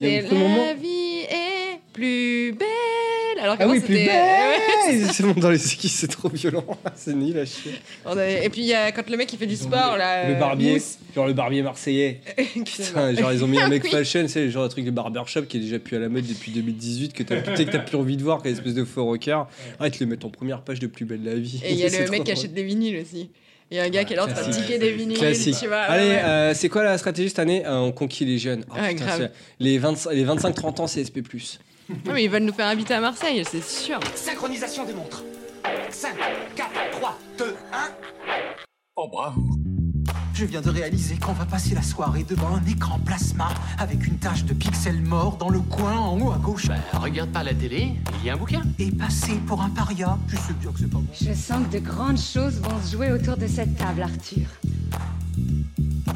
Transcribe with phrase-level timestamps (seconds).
[0.00, 2.68] Et moment- la vie est plus belle.
[3.42, 6.64] Alors Ah oui, plus belle Ouais, C'est bon dans les skis, c'est trop violent.
[6.94, 7.72] C'est nul à chier.
[8.04, 10.28] avait- Et puis, il y a quand le mec il fait du sport, là.
[10.28, 10.98] Le euh, barbier, Mousse.
[11.14, 12.20] genre le barbier marseillais.
[12.54, 13.90] Putain, genre ils ont mis un mec Oui.
[13.90, 16.26] fashion, c'est le genre de truc de barbershop qui est déjà plus à la mode
[16.26, 19.04] depuis 2018, que t'as plus, que t'as plus envie de voir, qu'un espèce de faux
[19.04, 19.48] rockard.
[19.80, 21.60] Ah, ils te le mettent en première page de plus belle la vie.
[21.64, 23.30] Et il y a le mec qui achète des vinyles aussi.
[23.70, 25.56] Il y a un gars qui est là en train de tiquer des vinyles, Classique.
[25.60, 25.76] tu vois.
[25.82, 26.22] Allez, ouais, ouais.
[26.24, 27.66] euh, c'est quoi la stratégie cette année?
[27.66, 28.64] Euh, On conquit les jeunes.
[28.70, 29.28] Oh, Ouais, putain,
[29.60, 31.18] les 25 les 25-30 ans, c'est SP.
[32.06, 33.98] Non, mais ils veulent nous faire habiter à Marseille, c'est sûr.
[34.14, 35.22] Synchronisation des montres.
[35.90, 36.12] 5,
[36.56, 37.88] 4, 3, 2, 1.
[38.96, 39.42] Oh bravo.
[40.38, 44.18] Je viens de réaliser qu'on va passer la soirée devant un écran plasma avec une
[44.18, 46.68] tache de pixels morts dans le coin en haut à gauche.
[46.68, 48.62] Bah, regarde pas la télé, il y a un bouquin.
[48.78, 50.16] Et passer pour un paria.
[50.28, 51.06] Je sais bien que c'est pas bon.
[51.12, 54.46] Je sens que de grandes choses vont se jouer autour de cette table, Arthur.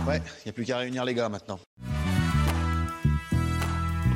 [0.07, 1.59] Ouais, y a plus qu'à réunir les gars maintenant.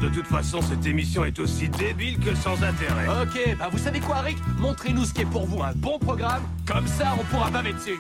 [0.01, 3.09] De toute façon, cette émission est aussi débile que sans intérêt.
[3.23, 4.39] Ok, bah vous savez quoi, Rick?
[4.61, 7.99] Montrez-nous ce qui est pour vous un bon programme, comme ça on pourra baver dessus.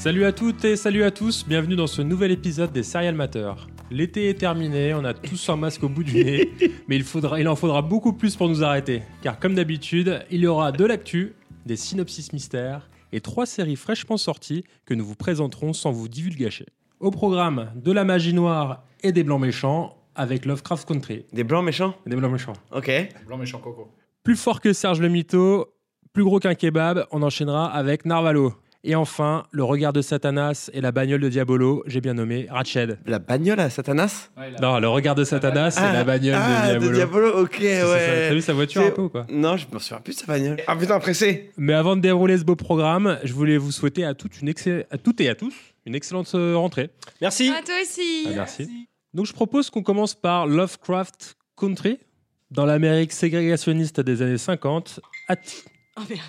[0.00, 3.52] Salut à toutes et salut à tous, bienvenue dans ce nouvel épisode des Serial Matter.
[3.90, 6.50] L'été est terminé, on a tous un masque au bout du nez,
[6.88, 9.02] mais il, faudra, il en faudra beaucoup plus pour nous arrêter.
[9.20, 11.34] Car comme d'habitude, il y aura de l'actu,
[11.66, 16.64] des synopsis mystères et trois séries fraîchement sorties que nous vous présenterons sans vous divulgacher.
[16.98, 21.26] Au programme, de la magie noire et des blancs méchants avec Lovecraft Country.
[21.34, 21.94] Des blancs méchants?
[22.06, 22.54] Des blancs méchants.
[22.72, 22.90] Ok.
[23.26, 23.92] Blanc méchant coco.
[24.22, 25.74] Plus fort que Serge le Mito,
[26.14, 28.54] plus gros qu'un kebab, on enchaînera avec Narvalo.
[28.82, 32.98] Et enfin, le regard de Satanas et la bagnole de Diabolo, j'ai bien nommé Ratched.
[33.04, 34.30] La bagnole à Satanas
[34.62, 37.42] Non, le regard de Satanas et la bagnole ah, de Diabolo.
[37.42, 38.28] ok, ouais.
[38.28, 40.26] T'as vu sa voiture un peu ou quoi Non, je me souviens plus de sa
[40.26, 40.56] bagnole.
[40.66, 44.14] Ah putain, pressé Mais avant de dérouler ce beau programme, je voulais vous souhaiter à
[44.14, 45.54] toutes, une excell- à toutes et à tous
[45.86, 46.90] une excellente euh, rentrée.
[47.20, 47.50] Merci.
[47.54, 48.24] Ah, toi aussi.
[48.28, 48.68] Ah, merci.
[49.12, 51.98] Donc je propose qu'on commence par Lovecraft Country,
[52.50, 55.00] dans l'Amérique ségrégationniste des années 50.
[55.28, 55.36] At-
[55.96, 56.22] Oh merde.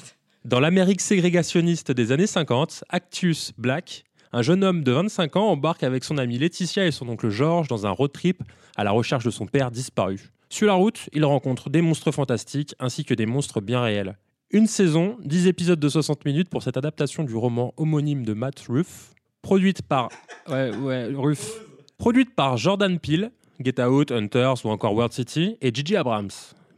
[0.43, 5.83] Dans l'Amérique ségrégationniste des années 50, Actius Black, un jeune homme de 25 ans, embarque
[5.83, 8.41] avec son amie Laetitia et son oncle George dans un road trip
[8.75, 10.31] à la recherche de son père disparu.
[10.49, 14.17] Sur la route, il rencontre des monstres fantastiques ainsi que des monstres bien réels.
[14.49, 18.61] Une saison, 10 épisodes de 60 minutes pour cette adaptation du roman homonyme de Matt
[18.67, 19.13] Ruff,
[19.43, 20.09] produite par
[20.49, 21.61] ouais, ouais, Ruff,
[21.99, 23.31] produite par Jordan Peele,
[23.63, 26.31] Get Out, Hunters ou encore World City et Gigi Abrams.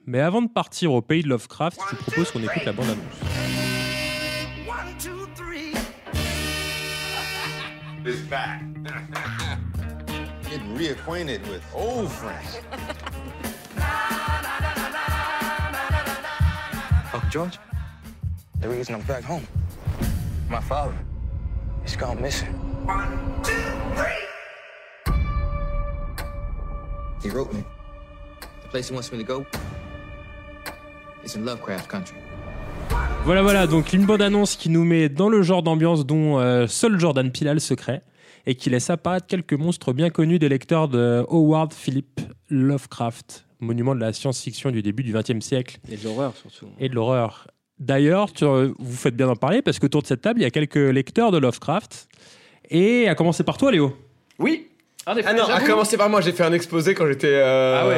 [0.05, 2.99] Mais avant de partir au pays de Lovecraft, je vous propose qu'on écoute la bande-annonce.
[4.67, 5.53] 1, 2, 3.
[8.05, 8.61] It's back.
[10.49, 12.59] Getting reacquainted with old friends.
[17.13, 17.57] Uncle George,
[18.59, 19.47] the reason I'm back home,
[20.49, 20.97] my father,
[21.83, 22.53] he's gone missing.
[27.21, 27.63] He wrote me.
[28.63, 29.45] The place he wants me to go
[31.25, 32.15] is in Lovecraft Country.
[33.25, 36.99] Voilà, voilà, donc une bande-annonce qui nous met dans le genre d'ambiance dont euh, seul
[36.99, 38.01] Jordan Peele a le secret
[38.45, 42.19] et qui laisse apparaître quelques monstres bien connus des lecteurs de Howard Philip
[42.49, 46.67] Lovecraft, monument de la science-fiction du début du XXe siècle Et de l'horreur surtout.
[46.79, 47.47] et de l'horreur.
[47.79, 50.51] D'ailleurs, euh, vous faites bien d'en parler parce qu'autour de cette table, il y a
[50.51, 52.09] quelques lecteurs de Lovecraft.
[52.69, 53.95] Et à commencer par toi, Léo.
[54.39, 54.67] Oui.
[55.05, 57.27] Ah, Ah non, à commencer par moi, j'ai fait un exposé quand j'étais.
[57.29, 57.95] euh, Ah ouais.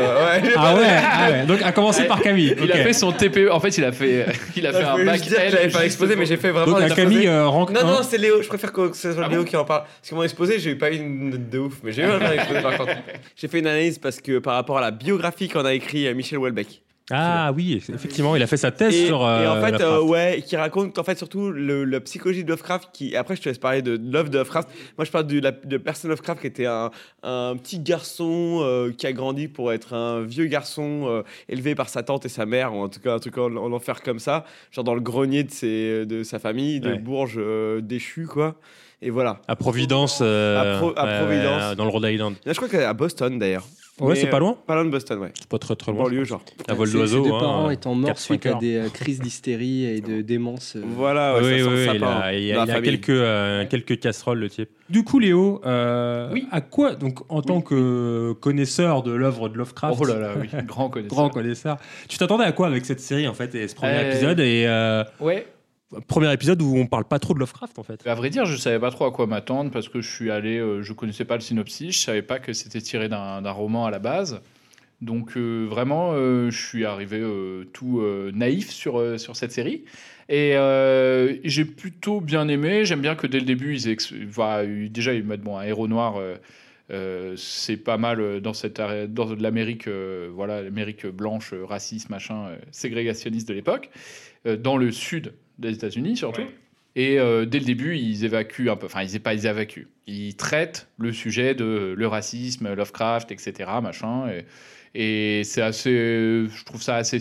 [0.55, 1.45] Ah ouais, ah ouais.
[1.45, 2.55] donc à commencer par Camille.
[2.61, 3.49] Il a fait son TPE.
[3.51, 5.81] En fait, il a fait, il a fait Je un bac j'avais fait un juste
[5.83, 8.41] exposé, pour- mais j'ai fait vraiment Donc à Camille, euh, rank Non, non, c'est Léo.
[8.41, 9.83] Je préfère que ce soit Ah Léo bon qui en parle.
[9.83, 12.05] Parce que mon exposé, j'ai eu pas eu une note de ouf, mais j'ai eu
[12.05, 12.91] un exposé par contre.
[13.35, 16.13] J'ai fait une analyse parce que par rapport à la biographie qu'en a écrit euh,
[16.15, 16.81] Michel Houellebecq.
[17.11, 19.23] Ah oui, effectivement, il a fait sa thèse Et, sur.
[19.23, 19.83] euh, et en fait, Lovecraft.
[19.83, 22.89] euh, ouais, qui raconte en fait surtout le, la psychologie de Lovecraft.
[22.93, 24.69] Qui après, je te laisse parler de, de l'œuvre de Lovecraft.
[24.97, 26.89] Moi, je parle de la de personne Lovecraft qui était un,
[27.21, 31.89] un petit garçon euh, qui a grandi pour être un vieux garçon euh, élevé par
[31.89, 34.17] sa tante et sa mère, ou en tout cas un truc en, en enfer comme
[34.19, 36.97] ça, genre dans le grenier de ses de sa famille, de Ouais.
[36.97, 38.55] Bourges euh, déchu quoi.
[39.03, 39.41] Et voilà.
[39.47, 40.19] À Providence.
[40.23, 41.75] euh, À Pro- à Providence.
[41.75, 42.35] dans le Rhode Island.
[42.45, 43.67] Là, je crois qu'elle est à Boston d'ailleurs.
[44.01, 44.57] Ouais, c'est pas euh, loin.
[44.67, 45.31] Pas loin de Boston, ouais.
[45.39, 46.03] C'est pas très très loin.
[46.03, 46.41] Banlieue, genre.
[46.67, 47.23] À vol d'oiseau.
[47.23, 50.21] Ses deux hein, parents étant morts 4-5 suite à des euh, crises d'hystérie et de
[50.21, 50.75] démence.
[50.75, 50.81] euh.
[50.85, 54.49] Voilà, ouais, oui, ça oui, il a, il a- il quelques, euh, quelques casseroles, le
[54.49, 54.69] type.
[54.89, 56.45] Du coup, Léo, euh, Oui.
[56.51, 60.49] à quoi, donc, en tant que connaisseur de l'œuvre de Lovecraft, Oh là là, oui,
[60.65, 61.15] grand connaisseur.
[61.17, 61.77] grand connaisseur,
[62.09, 64.65] tu t'attendais à quoi avec cette série, en fait, et ce premier Euh, épisode et
[64.67, 65.47] euh, Ouais.
[66.07, 68.05] Premier épisode où on parle pas trop de Lovecraft, en fait.
[68.07, 70.57] À vrai dire, je savais pas trop à quoi m'attendre parce que je suis allé,
[70.57, 73.91] euh, je connaissais pas le synopsis, je savais pas que c'était tiré d'un roman à
[73.91, 74.41] la base.
[75.01, 77.21] Donc euh, vraiment, euh, je suis arrivé
[77.73, 78.01] tout
[78.33, 79.83] naïf sur, sur cette série.
[80.29, 80.55] Et
[81.43, 82.85] j'ai plutôt bien aimé.
[82.85, 86.15] J'aime bien que dès le début, ils, ils- déjà ils mettent bon, un héros noir
[87.35, 89.87] c'est pas mal dans cette dans l'Amérique,
[90.33, 93.89] voilà, l'Amérique blanche, raciste, machin, ségrégationniste de l'époque,
[94.59, 96.41] dans le sud des États-Unis surtout.
[96.97, 99.89] Et euh, dès le début, ils évacuent un peu, enfin, ils, pas, ils évacuent.
[100.07, 104.27] Ils traitent le sujet de le racisme, Lovecraft, etc., machin.
[104.29, 107.19] Et, et c'est assez, je trouve ça assez,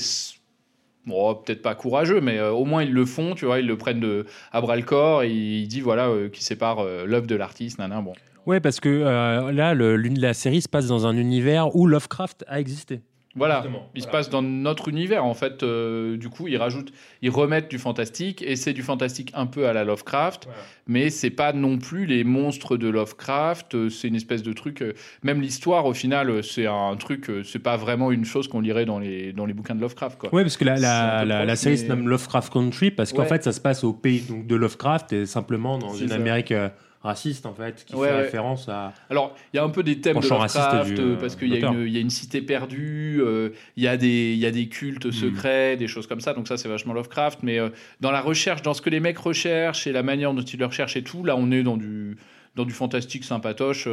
[1.07, 3.77] bon, peut-être pas courageux, mais euh, au moins ils le font, tu vois, ils le
[3.77, 7.27] prennent de, à bras le corps et ils disent, voilà, euh, qui sépare euh, l'œuvre
[7.27, 8.13] de l'artiste, nanan, bon.
[8.47, 12.45] Ouais, parce que euh, là, le- la série se passe dans un univers où Lovecraft
[12.47, 13.01] a existé.
[13.37, 13.65] Voilà,
[13.97, 15.63] il se passe dans notre univers en fait.
[15.65, 19.67] euh, du coup, ils rajoutent, ils remettent du fantastique et c'est du fantastique un peu
[19.67, 20.49] à la Lovecraft,
[20.87, 23.75] mais c'est pas non plus les monstres de Lovecraft.
[23.75, 24.83] euh, C'est une espèce de truc.
[24.83, 24.93] euh,
[25.25, 27.29] même l'histoire, au final, c'est un truc.
[27.29, 30.19] euh, C'est pas vraiment une chose qu'on lirait dans les dans les bouquins de Lovecraft,
[30.19, 30.33] quoi.
[30.35, 33.29] Ouais, parce que la, la, la, série se nomme Lovecraft Country parce qu'en Ouais.
[33.29, 36.15] fait, ça se passe au pays donc, de Lovecraft et simplement dans une ça.
[36.15, 36.69] Amérique euh,
[37.05, 38.21] raciste, en fait, qui Ouais, fait ouais.
[38.23, 38.93] référence à.
[39.11, 41.61] Alors, il y a un peu des thèmes de Lovecraft, du, euh, parce qu'il y,
[41.61, 45.77] y a une cité perdue, euh, il y, a des- y a des cultes secrets,
[45.77, 47.69] des choses comme ça, donc ça c'est vachement Lovecraft, mais euh,
[48.01, 50.67] dans la recherche, dans ce que les mecs recherchent et la manière dont ils le
[50.67, 52.17] recherchent et tout, là on est dans du,
[52.57, 53.87] dans du fantastique sympatoche.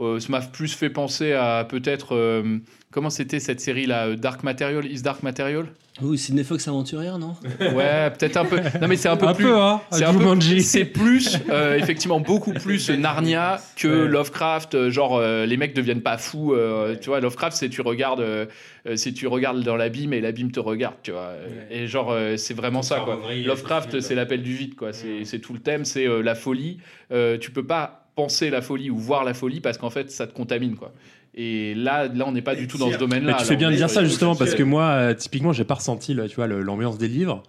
[0.00, 2.14] Euh, euh, ça m'a plus fait penser à peut-être...
[2.14, 2.58] euh,
[2.90, 5.66] comment c'était cette série là Dark Material Is Dark Material?
[6.00, 7.34] Oui, Sidney Fox aventurière, non?
[7.60, 8.60] Ouais, peut-être un peu.
[8.80, 9.46] Non, mais c'est un peu Un plus.
[9.46, 10.60] peu, hein, c'est un peu.
[10.60, 14.76] C'est plus, euh, effectivement, beaucoup plus Narnia que Lovecraft.
[14.76, 16.54] euh, Genre, euh, les mecs deviennent pas fous.
[16.54, 18.46] euh, tu vois, Lovecraft, c'est tu regardes, euh,
[18.86, 20.94] euh, c'est tu regardes dans l'abîme et l'abîme te regarde.
[21.02, 21.32] Tu vois.
[21.68, 23.20] Et genre, euh, c'est vraiment ça, quoi.
[23.44, 24.92] Lovecraft, c'est l'appel du vide, quoi.
[24.92, 26.78] C'est c'est tout le thème, c'est euh, la folie.
[27.10, 30.26] Euh, tu peux pas penser la folie ou voir la folie parce qu'en fait, ça
[30.26, 30.92] te contamine, quoi.
[31.34, 33.32] Et là, là, on n'est pas du tout dans ce domaine-là.
[33.34, 35.74] Mais tu fais bien de dire ça justement parce que moi, euh, typiquement, j'ai pas
[35.74, 37.42] ressenti tu vois, l'ambiance des livres.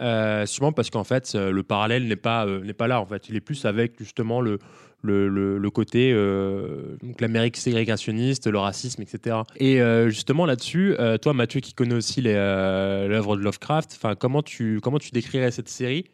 [0.00, 3.00] Euh, sûrement parce qu'en fait, euh, le parallèle n'est pas, euh, n'est pas là.
[3.00, 4.58] En fait, il est plus avec justement le,
[5.02, 9.38] le, le- le côté euh, donc l'Amérique ségrégationniste, le racisme, etc.
[9.56, 14.14] Et euh, justement là-dessus, euh, toi, Mathieu, qui connais aussi euh, l'œuvre de Lovecraft, enfin,
[14.16, 16.04] comment tu, comment tu décrirais cette série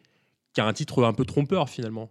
[0.53, 2.09] qui a un titre un peu trompeur finalement?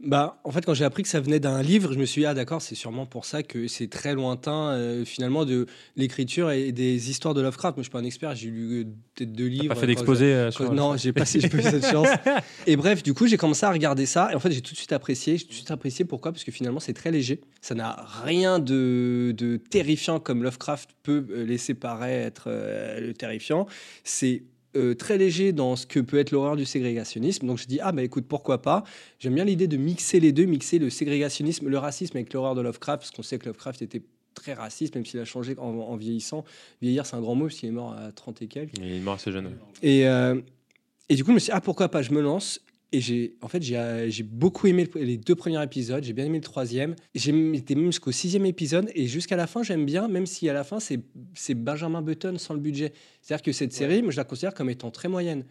[0.00, 2.26] Bah, en fait, quand j'ai appris que ça venait d'un livre, je me suis dit,
[2.26, 6.72] ah d'accord, c'est sûrement pour ça que c'est très lointain, euh, finalement, de l'écriture et
[6.72, 7.76] des histoires de Lovecraft.
[7.76, 8.84] Moi, je suis pas un expert, j'ai lu euh,
[9.14, 9.72] peut-être deux livres.
[9.76, 12.08] fait quand d'exposé, j'ai- euh, quand- sur- Non, j'ai pas, j'ai pas eu cette chance.
[12.66, 14.28] Et bref, du coup, j'ai commencé à regarder ça.
[14.32, 15.36] Et en fait, j'ai tout de suite apprécié.
[15.38, 16.04] J'ai tout de suite apprécié.
[16.04, 16.32] Pourquoi?
[16.32, 17.40] Parce que finalement, c'est très léger.
[17.60, 23.68] Ça n'a rien de, de terrifiant comme Lovecraft peut euh, laisser paraître euh, le terrifiant.
[24.02, 24.42] C'est
[24.76, 27.46] euh, très léger dans ce que peut être l'horreur du ségrégationnisme.
[27.46, 28.84] Donc je dis, ah bah écoute, pourquoi pas?
[29.18, 32.62] J'aime bien l'idée de mixer les deux, mixer le ségrégationnisme, le racisme avec l'horreur de
[32.62, 34.02] Lovecraft, parce qu'on sait que Lovecraft était
[34.34, 36.44] très raciste, même s'il a changé en, en vieillissant.
[36.80, 38.72] Vieillir, c'est un grand mot, parce qu'il est mort à 30 et quelques.
[38.78, 39.50] Il est mort assez jeune.
[39.82, 40.40] Et, euh,
[41.08, 42.60] et du coup, je me suis dit, ah, pourquoi pas, je me lance.
[42.94, 46.26] Et j'ai, en fait, j'ai, euh, beaucoup aimé le- les deux premiers épisodes, j'ai bien
[46.26, 46.94] aimé le troisième.
[47.14, 50.52] J'ai été même jusqu'au sixième épisode, et jusqu'à la fin, j'aime bien, même si à
[50.52, 51.00] la fin, c'est,
[51.34, 52.92] c'est Benjamin Button sans le budget.
[53.22, 55.44] C'est-à-dire que cette série, moi, je la considère comme étant très moyenne,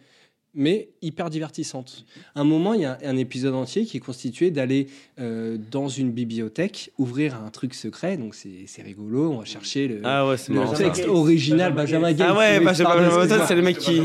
[0.54, 2.04] mais hyper divertissante.
[2.34, 4.88] À un moment, il y a un, épisode entier qui est constitué d'aller
[5.20, 10.00] euh, dans une bibliothèque, ouvrir un truc secret, donc c'est, rigolo, on va chercher le,
[10.04, 10.84] Ah ouais, le marrant, ça.
[10.84, 12.28] texte original, Benjamin Gates.
[12.30, 14.02] Ah ouais, le mec Benjamin c'est le mec qui.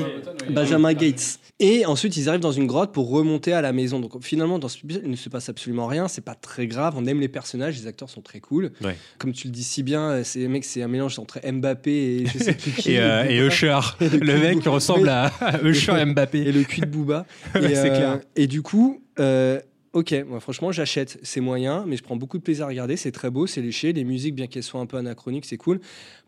[0.49, 1.39] Benjamin Gates.
[1.59, 4.00] Et ensuite, ils arrivent dans une grotte pour remonter à la maison.
[4.00, 6.07] Donc finalement, dans ce épisode, il ne se passe absolument rien.
[6.07, 6.93] C'est pas très grave.
[6.95, 7.79] On aime les personnages.
[7.79, 8.71] Les acteurs sont très cool.
[8.81, 8.95] Ouais.
[9.17, 12.38] Comme tu le dis si bien, c'est mec, c'est un mélange entre Mbappé et je
[12.38, 12.91] sais plus qui.
[12.91, 16.37] Et, euh, et Usher, le mec qui ressemble à à Usher Mbappé.
[16.39, 17.25] Et le cul de Booba.
[17.56, 18.20] Et, euh, clair.
[18.36, 19.60] Et du coup, euh,
[19.94, 21.20] ok, moi franchement, j'achète.
[21.24, 22.98] C'est moyen, mais je prends beaucoup de plaisir à regarder.
[22.98, 23.94] C'est très beau, c'est léché.
[23.94, 25.79] Les musiques, bien qu'elles soient un peu anachroniques, c'est cool.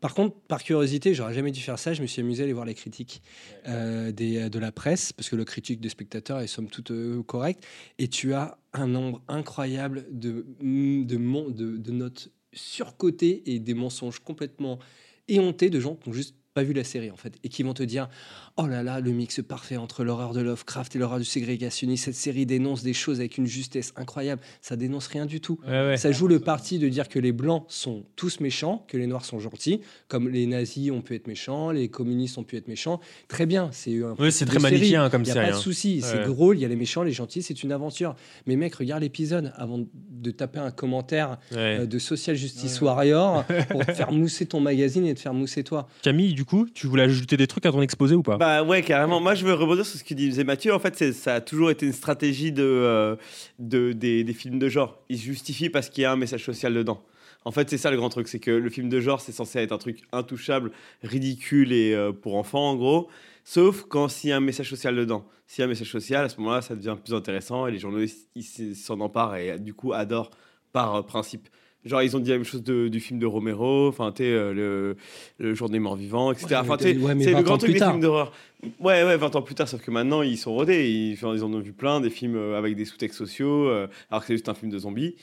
[0.02, 1.94] Par contre, par curiosité, j'aurais jamais dû faire ça.
[1.94, 3.22] Je me suis amusé à aller voir les critiques
[3.68, 7.22] euh, des, de la presse, parce que le critique des spectateurs est somme toute euh,
[7.24, 7.64] correct.
[7.98, 14.80] Et tu as un nombre incroyable de, de, de notes surcotées et des mensonges complètement
[15.28, 17.74] éhontés de gens qui ont juste pas vu la série en fait et qui vont
[17.74, 18.10] te dire
[18.58, 22.16] oh là là le mix parfait entre l'horreur de Lovecraft et l'horreur du ségrégationnisme cette
[22.16, 24.42] série dénonce des choses avec une justesse incroyable.
[24.62, 25.58] Ça dénonce rien du tout.
[25.66, 25.98] Ouais, ouais.
[25.98, 29.24] ça joue le parti de dire que les blancs sont tous méchants que les noirs
[29.24, 33.00] sont gentils comme les nazis ont pu être méchants les communistes ont pu être méchants.
[33.30, 35.60] Très bien c'est un Oui, c'est très manichéen comme y a série, pas de hein.
[35.62, 36.26] souci c'est Ouais.
[36.26, 38.16] drôle il y a les méchants les gentils c'est une aventure.
[38.48, 43.86] Mais mec regarde l'épisode avant de taper un commentaire euh, de social justice warrior pour
[43.86, 45.88] te faire mousser ton magazine et te faire mousser toi.
[46.02, 48.38] Camille, du coup, tu voulais ajouter des trucs à ton exposé ou pas?
[48.38, 49.20] Bah ouais, carrément.
[49.20, 50.74] Moi, je veux rebondir sur ce que disait Mathieu.
[50.74, 53.16] En fait, ça a toujours été une stratégie de, euh,
[53.60, 55.02] de, des, films de genre.
[55.10, 57.04] Ils se justifient parce qu'il y a un message social dedans.
[57.46, 59.60] En fait, c'est ça le grand truc, c'est que le film de genre, c'est censé
[59.60, 60.72] être un truc intouchable,
[61.04, 63.10] ridicule et euh, pour enfants, en gros.
[63.46, 65.26] Sauf quand s'il y a un message social dedans.
[65.48, 67.80] S'il y a un message social, à ce moment-là, ça devient plus intéressant et les
[67.80, 68.28] journalistes
[68.76, 70.30] s'en emparent et du coup adorent
[70.72, 71.48] par euh, principe.
[71.86, 74.30] Genre, ils ont dit la même chose de- du film de Romero, enfin, tu sais,
[74.30, 74.98] euh, le,
[75.38, 76.48] le jour des morts vivants, etc.
[76.50, 78.32] Ouais, enfin, mais- tu sais, ouais, mais c'est 20 le grand truc des films d'horreur.
[78.82, 80.90] Ouais, ouais, 20 ans plus tard, sauf que maintenant, ils sont rodés.
[80.90, 84.28] Ils, en ont vu plein, des films euh, avec des sous-textes sociaux, euh, alors que
[84.28, 85.16] c'est juste un film de zombies.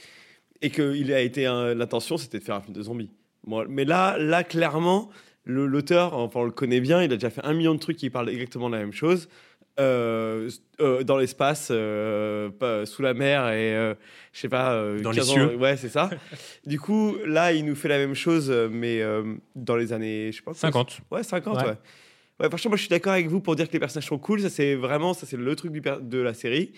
[0.62, 1.42] Et qu'il a été.
[1.44, 3.10] L'intention, c'était de faire un film de zombies.
[3.46, 5.10] Bon, mais là, là, clairement,
[5.44, 8.08] l'auteur, enfin, on le connaît bien, il a déjà fait un million de trucs qui
[8.08, 9.28] parlent exactement de la même chose.
[9.78, 10.49] Euh,
[10.80, 13.95] euh, dans l'espace, euh, pas- sous la mer et euh,
[14.33, 14.73] je sais pas.
[14.73, 15.56] euh, Dans les 15 ans- cieux.
[15.56, 16.09] Ouais, c'est ça.
[16.66, 20.37] du coup, là, il nous fait la même chose, mais euh, dans les années, je
[20.38, 20.52] sais pas.
[20.52, 21.00] quoi, 50.
[21.11, 21.62] Ouais, 50, Ouais.
[21.64, 21.75] ouais.
[22.40, 24.40] Ouais, franchement, moi, je suis d'accord avec vous pour dire que les personnages sont cool.
[24.40, 26.73] Ça, c'est vraiment, ça, c'est le truc du de la série.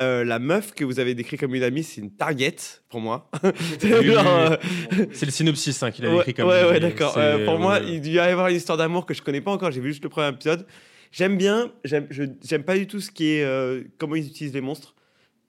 [0.00, 2.54] Euh, la meuf que vous avez décrit comme une amie, c'est une target
[2.88, 3.28] pour moi.
[3.80, 4.56] C'est euh,
[5.02, 7.14] le synopsis hein, qu'il a ouais, écrit comme Ouais, ouais, d'accord.
[7.16, 7.94] Euh, pour moi, ouais.
[7.94, 9.72] il doit y avoir une histoire d'amour que je connais pas encore.
[9.72, 10.66] J'ai vu juste le premier épisode.
[11.12, 12.06] J'aime bien, j'aime,
[12.64, 14.94] pas du tout ce qui est euh, comment ils utilisent les monstres.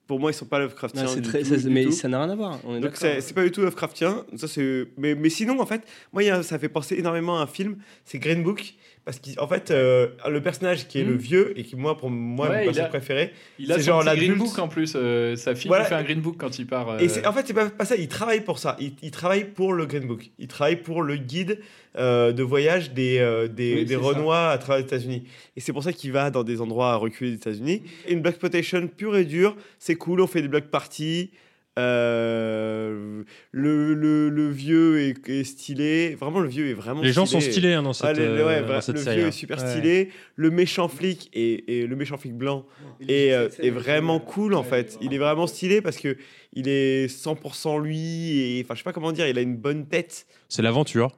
[0.06, 1.04] Pour moi, ils sont pas Lovecraftiens.
[1.04, 1.92] Non, c'est du très- tout, ça- du mais tout.
[1.92, 2.58] ça n'a rien à voir.
[2.64, 4.24] On est Donc c'est, pas du tout Lovecraftien.
[4.36, 4.88] Ça c'est.
[4.98, 7.76] Mais, mais sinon en fait, moi ça fait penser énormément à un film.
[8.04, 11.18] C'est Green Book parce qu'en fait euh, le personnage qui est le Mhm.
[11.18, 14.14] vieux et qui moi pour moi Ouais, mon personnage préféré, Il a c'est son genre
[14.14, 14.92] green book en plus.
[14.96, 15.84] euh, sa fille Voilà.
[15.84, 16.90] fait un green book quand il part.
[16.90, 17.96] euh, Et c'est- en fait, c'est pas, pas ça.
[17.96, 18.76] Il travaille pour ça.
[18.80, 20.30] Il, il travaille pour le Green Book.
[20.38, 21.58] Il travaille pour le guide
[21.96, 24.00] euh, de voyage des, euh, des, Oui, des ça.
[24.00, 25.24] Renois à travers les États-Unis.
[25.56, 27.82] Et c'est pour ça qu'il va dans des endroits reculés des États-Unis.
[28.08, 29.56] Une blaxploitation pure et dure.
[29.80, 30.20] C'est cool.
[30.20, 31.30] On fait des block parties.
[31.78, 33.22] Euh,
[33.52, 36.14] le, le, le vieux est, est stylé.
[36.14, 38.96] Vraiment, le vieux est vraiment Les gens sont stylés, hein, dans cette, ouais, dans cette
[38.96, 39.28] le série, vieux hein.
[39.28, 39.70] est super Ouais.
[39.70, 40.10] stylé.
[40.36, 42.66] Le méchant flic et, et le méchant flic blanc
[43.08, 44.98] est, euh, est vraiment cool en fait.
[45.00, 46.16] Il est vraiment stylé parce que
[46.52, 49.86] il est 100% lui et enfin je sais pas comment dire, il a une bonne
[49.86, 50.26] tête.
[50.48, 51.12] C'est l'aventure.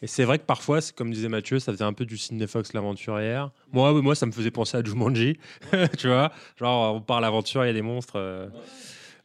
[0.00, 2.46] Et c'est vrai que parfois, c'est comme disait Mathieu, ça faisait un peu du Sidney
[2.46, 3.50] Fox l'aventurière.
[3.72, 5.38] Moi, moi, ça me faisait penser à Jumanji,
[5.98, 6.30] tu vois.
[6.56, 8.14] Genre, on part à l'aventure, il y a des monstres.
[8.16, 8.46] euh.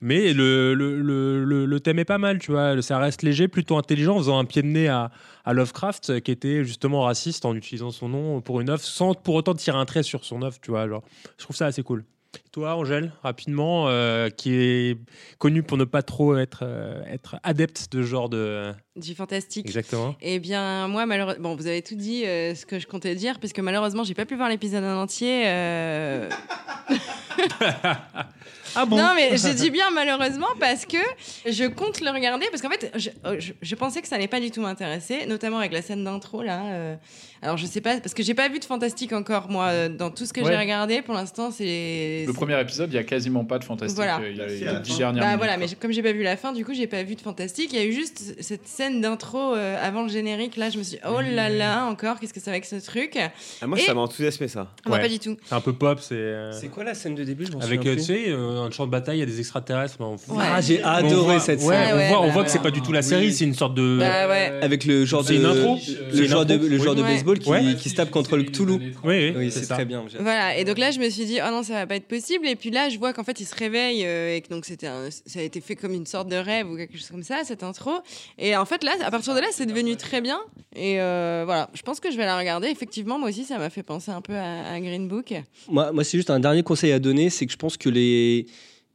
[0.05, 2.81] Mais le, le, le, le- thème est pas mal, tu vois.
[2.81, 5.12] Ça reste léger, plutôt intelligent, en faisant un pied de nez à,
[5.45, 9.13] à Lovecraft, euh, qui était justement raciste en utilisant son nom pour une œuvre, sans
[9.13, 10.89] pour autant tirer un trait sur son œuvre, tu vois.
[10.89, 11.03] Genre,
[11.38, 12.03] je trouve ça assez cool.
[12.53, 14.98] Toi, Angèle, rapidement, euh, qui est
[15.39, 18.72] connu pour ne pas trop être, euh, être adepte de ce genre de.
[18.95, 19.65] Du fantastique.
[19.65, 20.15] Exactement.
[20.22, 23.39] Eh bien, moi, malheureusement, bon, vous avez tout dit euh, ce que je comptais dire,
[23.39, 25.45] parce que malheureusement, j'ai pas pu voir l'épisode en entier.
[25.48, 26.29] euh.
[28.75, 28.98] ah bon?
[28.98, 30.98] Non, mais je dis bien malheureusement parce que
[31.50, 34.27] je compte le regarder, parce qu'en fait, je, euh, je- je pensais que ça n'allait
[34.27, 36.62] pas du tout m'intéresser, notamment avec la scène d'intro là.
[36.65, 36.95] euh.
[37.41, 40.25] Alors, je sais pas, parce que j'ai pas vu de fantastique encore, moi, dans tout
[40.25, 40.51] ce que Ouais.
[40.51, 41.01] j'ai regardé.
[41.01, 42.24] Pour l'instant, c'est.
[42.25, 43.95] Le premier épisode, il y a quasiment pas de fantastique.
[43.95, 44.19] Voilà.
[44.29, 44.97] Il y a, il y a la dix fin.
[45.00, 45.65] dernières Bah minutes, voilà, quoi.
[45.67, 47.69] mais comme j'ai pas vu la fin, du coup, j'ai pas vu de fantastique.
[47.73, 50.57] Il y a eu juste cette scène d'intro euh, avant le générique.
[50.57, 53.17] Là, je me suis dit, oh là là, encore, qu'est-ce que c'est avec ce truc?
[53.62, 54.67] Ah, moi Et- ça m'a enthousiasmé ça.
[54.85, 55.35] Ah, moi, pas du tout.
[55.45, 56.15] C'est un peu pop, c'est.
[56.15, 57.45] euh, C'est quoi la scène de début?
[57.45, 59.95] Je Avec, euh, tu sais, euh, un champ de bataille, il y a des extraterrestres.
[60.00, 60.43] mais on- Ouais.
[60.51, 61.93] Ah, j'ai on adoré voit- cette ouais, scène.
[61.95, 63.75] on voit, on bah, voit que c'est pas du tout la série, c'est une sorte
[63.75, 63.97] de.
[64.00, 64.13] Bah.
[64.62, 65.77] Avec le genre de une intro
[66.13, 67.07] le genre de intro le genre de Oui.
[67.09, 67.39] baseball
[67.77, 68.73] qui, se tape contre le Cthulhu.
[68.73, 69.75] Oui, oui, oui c'est ça.
[69.75, 70.03] très bien.
[70.19, 72.33] Voilà, et donc là, je me suis dit, oh non, ça va pas être possible.
[72.44, 74.88] Et puis là, je vois qu'en fait, il se réveille euh, et que donc c'était
[75.25, 77.63] ça a été fait comme une sorte de rêve ou quelque chose comme ça, cette
[77.63, 77.92] intro.
[78.38, 80.40] Et en fait, là, à partir de là, c'est devenu très bien.
[80.75, 82.68] Et euh, voilà, je pense que je vais la regarder.
[82.68, 85.34] Effectivement, moi aussi, ça m'a fait penser un peu à, Green Book.
[85.68, 88.48] Moi, moi c'est juste un dernier conseil à donner, c'est que je pense que les,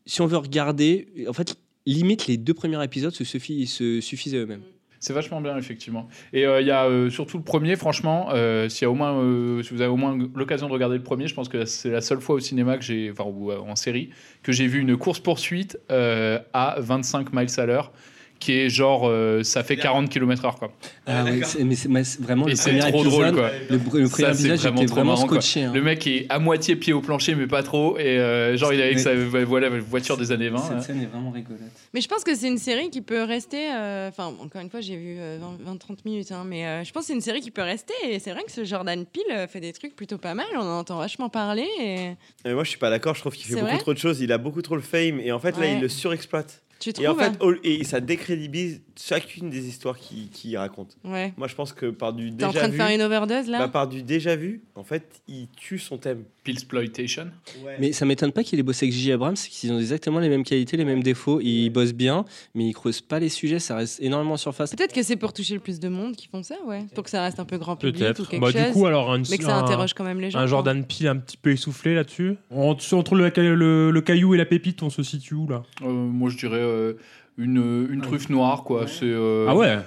[0.07, 4.63] si on veut regarder, en fait, limite les deux premiers épisodes se suffisent à eux-mêmes.
[5.01, 6.09] C'est vachement bien, effectivement.
[6.33, 9.91] Et euh, il y a euh, surtout le premier, franchement, euh, euh, si vous avez
[9.91, 12.41] au moins l'occasion de regarder le premier, je pense que c'est la seule fois au
[12.41, 14.11] cinéma que j'ai, enfin, ou en série,
[14.43, 17.93] que j'ai vu une course-poursuite à 25 miles à l'heure,
[18.41, 20.71] qui est genre, euh, ça fait 40 km/h, quoi.
[21.07, 23.35] Ah oui, mais c'est mais vraiment Et le c'est premier trop drôle, épisode.
[23.35, 23.51] quoi.
[23.69, 25.65] Le, le premier c'est épisode, j'étais vraiment scotché.
[25.65, 25.73] hein.
[25.75, 27.99] Le mec est à moitié pied au plancher, mais pas trop.
[27.99, 30.59] Et euh, genre, il est avec Mais- sa voilà, voiture des années 20.
[30.59, 30.81] Cette hein.
[30.81, 31.61] scène est vraiment rigolote.
[31.95, 33.71] Mais je pense que c'est une série qui peut rester.
[33.75, 37.03] euh, Enfin, encore une fois, j'ai vu euh, 20-30 minutes, hein, mais euh, je pense
[37.03, 37.95] que c'est une série qui peut rester.
[38.09, 40.47] Et c'est vrai que ce Jordan Peele fait des trucs plutôt pas mal.
[40.55, 41.67] On en entend vachement parler.
[41.81, 42.11] Et...
[42.49, 44.31] Et moi je suis pas d'accord, je trouve qu'il fait beaucoup trop de choses, il
[44.33, 46.63] a beaucoup trop le fame et en fait là il le surexploite.
[46.81, 50.97] Tu et en fait au- et ça décrédibilise chacune des histoires qu'il qu'il raconte.
[51.05, 51.33] Ouais.
[51.37, 53.49] Moi je pense que par du T'es déjà en train de vu, faire une overdose
[53.49, 56.23] là bah, par du déjà vu, en fait, il tue son thème.
[56.53, 57.31] Pillsploitation.
[57.79, 59.13] Mais ça m'étonne pas qu'il ait bossé avec J.
[59.13, 61.41] Abrams, c'est qu'ils ont exactement les mêmes qualités, les mêmes défauts.
[61.41, 62.25] Ils bossent bien,
[62.55, 64.75] mais ils creusent pas les sujets, ça reste énormément en surface.
[64.75, 66.85] Peut-être que c'est pour toucher le plus de monde qui font ça, ouais.
[66.95, 68.63] Pour que ça reste un peu grand public ou quelque Bah, chose.
[68.67, 70.39] du coup, alors, un, mais que ça un- interroge quand même les gens.
[70.39, 70.47] Un.
[70.47, 72.37] Jordan Peele un petit peu essoufflé là-dessus?
[72.51, 75.63] Entre, entre le, le- le caillou et la pépite, on se situe où là?
[75.83, 76.95] Euh, moi, je dirais euh,
[77.39, 78.87] une, une truffe noire, quoi.
[78.87, 79.05] C'est.
[79.07, 79.79] euh, Ah ouais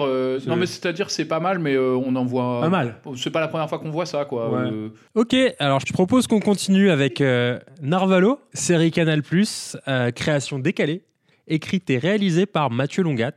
[0.00, 2.60] euh, C'est- non, mais c'est-à-dire, c'est pas mal, mais euh, on en voit.
[2.62, 2.96] Pas mal.
[3.16, 4.50] C'est pas la première fois qu'on voit ça, quoi.
[4.50, 4.70] Ouais.
[4.72, 9.22] Euh, Ok, alors je propose qu'on continue avec euh, Narvalo, série Canal+,
[9.88, 11.02] euh, création décalée.
[11.46, 13.32] écrite et réalisée par Mathieu Longat.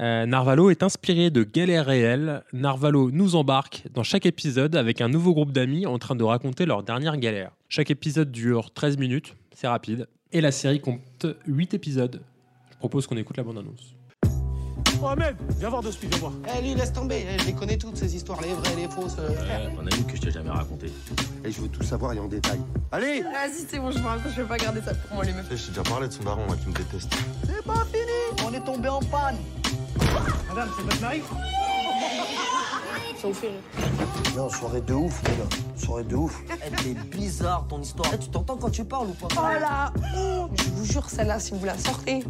[0.00, 2.42] Euh, Narvalo est inspiré de galères réelles.
[2.52, 6.66] Narvalo nous embarque dans chaque épisode avec un nouveau groupe d'amis en train de raconter
[6.66, 7.50] leur dernière galère.
[7.68, 10.08] Chaque épisode dure 13 minutes, c'est rapide.
[10.32, 12.22] Et la série compte 8 épisodes.
[12.82, 13.94] Je propose qu'on écoute la bande-annonce.
[15.00, 16.32] Oh Ahmed, viens voir de suite, moi.
[16.52, 17.24] Eh, lui, laisse tomber.
[17.32, 19.14] Eh, je les connais toutes, ces histoires, les vraies, les fausses.
[19.20, 19.68] euh.
[19.80, 20.92] On a une que je t'ai jamais racontée.
[21.44, 22.60] Et je veux tout savoir et en détail.
[22.90, 25.46] Allez Vas-y, c'est bon, je me je vais pas garder ça pour moi, les meufs.
[25.48, 27.14] Je t'ai déjà parlé de son daron là, qui me déteste.
[27.46, 29.36] C'est pas fini On est tombé en panne
[30.48, 31.22] Madame, c'est votre mari
[33.20, 34.36] Ça vous fait rire.
[34.36, 35.56] Non, soirée de ouf, les gars.
[35.76, 36.36] Soirée de ouf.
[36.60, 38.10] Elle est bizarre, ton histoire.
[38.12, 39.28] Eh, tu t'entends quand tu parles ou pas?
[39.36, 42.24] Oh la honte Je vous jure, celle-là, si vous la sortez.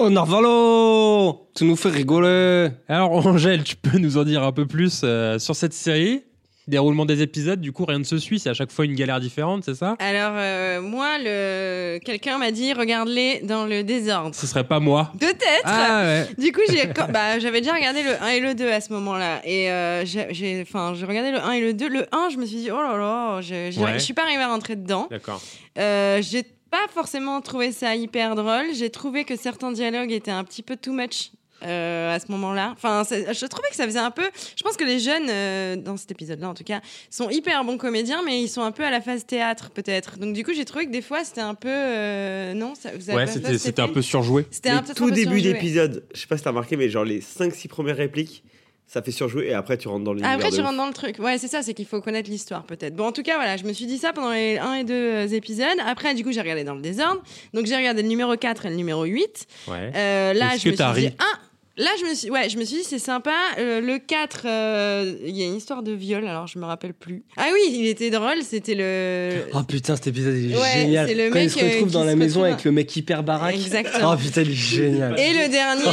[0.00, 2.68] Oh Narvalo Tu nous fais rigoler.
[2.88, 6.22] Alors Angèle, tu peux nous en dire un peu plus euh, sur cette série?
[6.68, 9.18] Déroulement des épisodes, du coup rien ne se suit, c'est à chaque fois une galère
[9.20, 9.96] différente, c'est ça?
[9.98, 11.98] Alors, euh, moi, le...
[12.04, 14.34] quelqu'un m'a dit regarde-les dans le désordre.
[14.34, 15.10] Ce serait pas moi.
[15.18, 15.62] Peut-être.
[15.64, 16.26] Ah ouais.
[16.36, 19.40] Du coup, j'ai, bah, j'avais déjà regardé le 1 et le 2 à ce moment-là.
[19.44, 21.88] Et euh, j'ai, j'ai, enfin, j'ai regardé le 1 et le 2.
[21.88, 23.94] Le 1, je me suis dit, oh là là, je, j'ai- Ouais.
[23.94, 25.06] je suis pas arrivée à rentrer dedans.
[25.10, 25.40] D'accord.
[25.78, 28.66] Euh, j'ai pas forcément trouvé ça hyper drôle.
[28.74, 31.30] J'ai trouvé que certains dialogues étaient un petit peu too much.
[31.62, 34.28] Euh, à ce moment-là, enfin, je trouvais que ça faisait un peu.
[34.56, 37.78] Je pense que les jeunes euh, dans cet épisode-là, en tout cas, sont hyper bons
[37.78, 40.18] comédiens, mais ils sont un peu à la phase théâtre, peut-être.
[40.18, 43.10] Donc, du coup, j'ai trouvé que des fois, c'était un peu euh, non, ça, vous
[43.10, 44.46] avez Ouais, c'était un peu surjoué.
[44.50, 47.20] C'était un peu tout début d'épisode, je sais pas si t'as remarqué, mais genre les
[47.20, 48.42] 5-6 premières répliques,
[48.86, 50.32] ça fait surjouer et après tu rentres dans l'univers.
[50.32, 50.66] Après, de tu ouf.
[50.66, 51.18] rentres dans le truc.
[51.18, 52.96] Ouais, c'est ça, c'est qu'il faut connaître l'histoire, peut-être.
[52.96, 55.34] Bon, en tout cas, voilà, je me suis dit ça pendant les 1 et 2
[55.34, 55.66] épisodes.
[55.86, 57.20] Après, du coup, j'ai regardé dans le désordre.
[57.52, 59.46] Donc, j'ai regardé le numéro 4 et le numéro 8.
[59.68, 59.92] Ouais.
[59.94, 61.38] Euh, là, Est-ce je que me suis dit, ah,
[61.78, 63.30] Là, je me suis, ouais, je me suis dit, c'est sympa.
[63.58, 66.92] Euh, le 4, euh, il y a une histoire de viol, alors je me rappelle
[66.92, 67.22] plus.
[67.36, 69.44] Ah oui, il était drôle, c'était le.
[69.54, 71.08] Oh putain, cet épisode est Ouais, génial.
[71.08, 72.64] c'est le Quand mec, il se retrouve euh, dans qui la se maison retrouve- avec
[72.64, 73.54] le mec hyper baraque.
[73.54, 74.12] Exactement.
[74.12, 75.20] Oh putain, il est génial.
[75.20, 75.84] Et le dernier,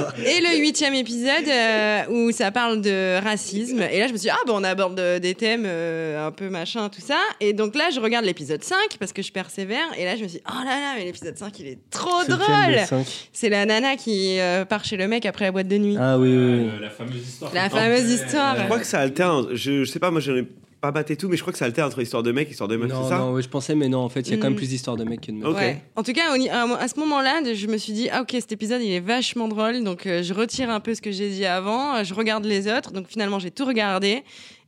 [0.00, 3.82] Oh, et le huitième épisode euh, où ça parle de racisme.
[3.92, 6.88] Et là, je me suis dit, ah bon, on aborde des thèmes un peu machin,
[6.88, 7.18] tout ça.
[7.40, 9.86] Et donc là, je regarde l'épisode 5 parce que je persévère.
[9.98, 12.24] Et là, je me suis dit, oh là là, mais l'épisode 5, il est trop
[12.28, 13.04] drôle.
[13.32, 14.38] C'est la nana qui
[14.70, 15.96] part chez le mec après la boîte de nuit.
[15.98, 16.70] Ah oui, oui, oui.
[16.80, 17.54] La fameuse histoire.
[17.54, 18.56] La fameuse histoire.
[18.58, 19.48] Je crois que ça alterne.
[19.52, 20.46] Je, je sais pas, moi j'en ai
[20.80, 22.68] pas batté tout, mais je crois que ça alterne entre histoire de mec et histoire
[22.68, 24.34] de meuf, Non, c'est ça non, ouais, je pensais, mais non, en fait, il y
[24.34, 24.56] a quand même Mm.
[24.56, 25.48] plus d'histoires de mecs que de meufs.
[25.48, 25.56] Ok.
[25.56, 25.82] Ouais.
[25.96, 28.52] En tout cas, ni- à, à ce moment-là, je me suis dit, ah ok, cet
[28.52, 31.44] épisode, il est vachement drôle, donc euh, je retire un peu ce que j'ai dit
[31.46, 34.22] avant, euh, je regarde les autres, donc finalement, j'ai tout regardé.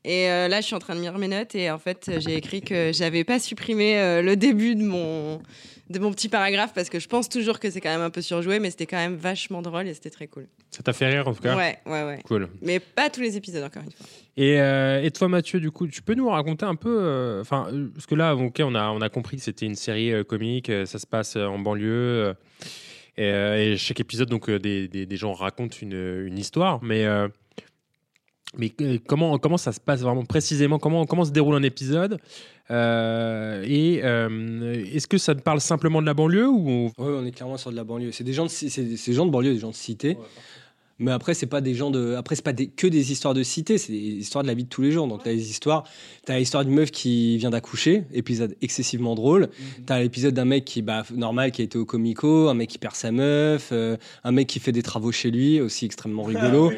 [0.05, 2.19] Et euh, là, je suis en train de lire mes notes et en fait, euh,
[2.19, 5.41] j'ai écrit que j'avais pas supprimé euh, le début de mon,
[5.91, 8.23] de mon petit paragraphe parce que je pense toujours que c'est quand même un peu
[8.23, 10.47] surjoué, mais c'était quand même vachement drôle et c'était très cool.
[10.71, 12.21] Ça t'a fait rire en tout cas Ouais, ouais, ouais.
[12.25, 12.49] Cool.
[12.63, 14.07] Mais pas tous les épisodes, encore une fois.
[14.37, 16.97] Et, euh, et toi, Mathieu, du coup, tu peux nous raconter un peu.
[17.03, 19.75] euh, Enfin, euh, parce que là, ok, on a, on a compris que c'était une
[19.75, 21.89] série euh, comique, ça se passe en banlieue.
[21.91, 22.35] euh,
[23.19, 26.79] et, euh, et chaque épisode, donc, euh, des, des, des gens racontent une, une histoire.
[26.83, 27.27] Mais, euh,
[28.59, 28.73] mais
[29.07, 30.79] comment, comment ça se passe vraiment précisément?
[30.79, 32.19] Comment, comment se déroule un épisode?
[32.71, 37.25] Euh, Et euh, est-ce que ça te parle simplement de la banlieue ou Ouais, on
[37.27, 38.13] est clairement sur de la banlieue.
[38.13, 40.17] C'est des gens de, c'est des gens de banlieue, des gens de cité.
[41.01, 42.15] Mais après, c'est pas des gens de.
[42.15, 44.65] Après, c'est pas des- que des histoires de cité, c'est des histoires de la vie
[44.65, 45.09] de tous les jours.
[45.09, 45.85] Donc, t'as des histoires.
[46.27, 49.49] T'as l'histoire d'une meuf qui vient d'accoucher, épisode excessivement drôle.
[49.87, 52.79] T'as l'épisode d'un mec qui, bah, normal, qui a été au comico, un mec qui
[52.79, 56.71] perd sa meuf, euh, un mec qui fait des travaux chez lui, aussi extrêmement rigolo.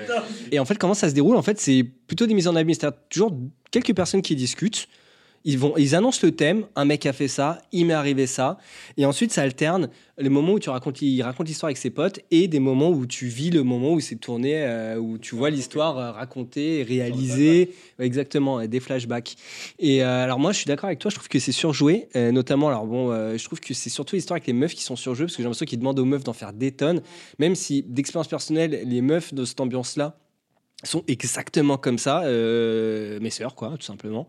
[0.53, 1.37] Et en fait, comment ça se déroule?
[1.37, 2.73] En fait, c'est plutôt des mises en abîme.
[2.75, 3.37] C'est-à-dire toujours
[3.73, 4.87] quelques personnes qui discutent.
[5.45, 8.59] Ils, vont, ils annoncent le thème, un mec a fait ça, il m'est arrivé ça.
[8.97, 12.21] Et ensuite, ça alterne les moments où tu racontes, il raconte l'histoire avec ses potes
[12.31, 15.51] et des moments où tu vis le moment où c'est tourné, euh, où tu vois
[15.51, 17.71] l'histoire euh, racontée, réalisée.
[17.99, 19.37] Ouais, Exactement, des flashbacks.
[19.79, 22.09] Et euh, alors, moi, je suis d'accord avec toi, je trouve que c'est surjoué.
[22.15, 25.27] notamment, alors bon, je trouve que c'est surtout l'histoire avec les meufs qui sont surjouées
[25.27, 27.03] parce que j'ai l'impression qu'ils demandent aux meufs d'en faire des tonnes.
[27.39, 30.17] Même si, d'expérience personnelle, les meufs de cette ambiance-là,
[30.85, 34.27] sont exactement comme ça, euh, mes sœurs, quoi, tout simplement,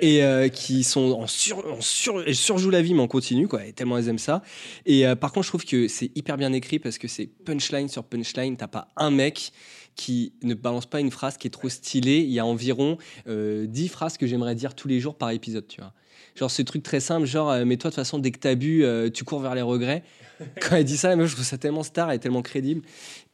[0.00, 3.48] et euh, qui sont en sur, en sur, elles surjouent la vie, mais en continu,
[3.48, 4.42] quoi, et tellement elles aiment ça.
[4.86, 7.88] Et euh, par contre, je trouve que c'est hyper bien écrit parce que c'est punchline
[7.88, 8.56] sur punchline.
[8.56, 9.52] T'as pas un mec
[9.96, 12.18] qui ne balance pas une phrase qui est trop stylée.
[12.18, 15.66] Il y a environ euh, 10 phrases que j'aimerais dire tous les jours par épisode,
[15.66, 15.92] tu vois.
[16.36, 18.84] Genre ce truc très simple, genre, mais toi, de toute façon, dès que t'as bu,
[19.12, 20.04] tu cours vers les regrets.
[20.60, 22.82] Quand elle dit ça, moi, je trouve ça tellement star et tellement crédible.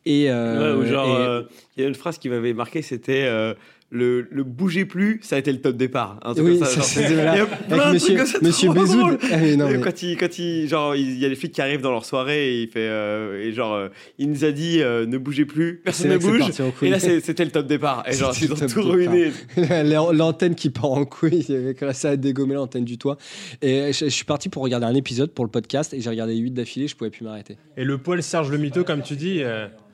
[0.07, 1.43] Et, euh, Ouais, ou genre, euh,
[1.77, 3.55] il y a une phrase qui m'avait marqué, c'était euh,
[3.91, 6.19] le, le bougez plus, ça a été le top départ.
[6.25, 7.31] Un truc Oui, comme ça, genre, c'est- il y voilà.
[7.31, 8.99] a Avec plein de monsieur- trucs comme ça, monsieur trop Bézoud.
[9.01, 9.19] drôle.
[9.33, 11.81] Ah non, mais- Quand il, quand il, genre, il y a les flics qui arrivent
[11.81, 13.89] dans leur soirée et il fait, euh, et genre, euh,
[14.19, 16.43] il nous a dit, euh, ne bougez plus, personne ne bouge.
[16.83, 18.03] Et là, c'était le top départ.
[18.09, 19.31] Et genre, ils ont tout ruiné.
[20.13, 23.17] L'antenne qui part en couille, il y avait ça à dégommer l'antenne du toit.
[23.63, 26.35] Et je, je suis parti pour regarder un épisode pour le podcast et j'ai regardé
[26.37, 27.57] 8 d'affilée, je pouvais plus m'arrêter.
[27.77, 29.41] Et le poil Serge le mytho, comme tu dis.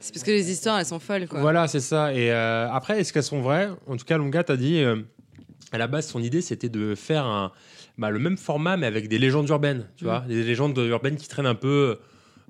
[0.00, 1.40] C'est parce que les histoires, elles sont folles, quoi.
[1.40, 2.12] Voilà, c'est ça.
[2.14, 3.68] Et euh, après, est-ce qu'elles sont vraies?
[3.86, 4.96] En tout cas, Longa t'a dit, euh,
[5.72, 7.52] à la base, son idée, c'était de faire un,
[7.98, 9.86] bah, le même format, mais avec des légendes urbaines.
[9.96, 10.08] Tu Mm.
[10.08, 11.98] vois, des légendes urbaines qui traînent un peu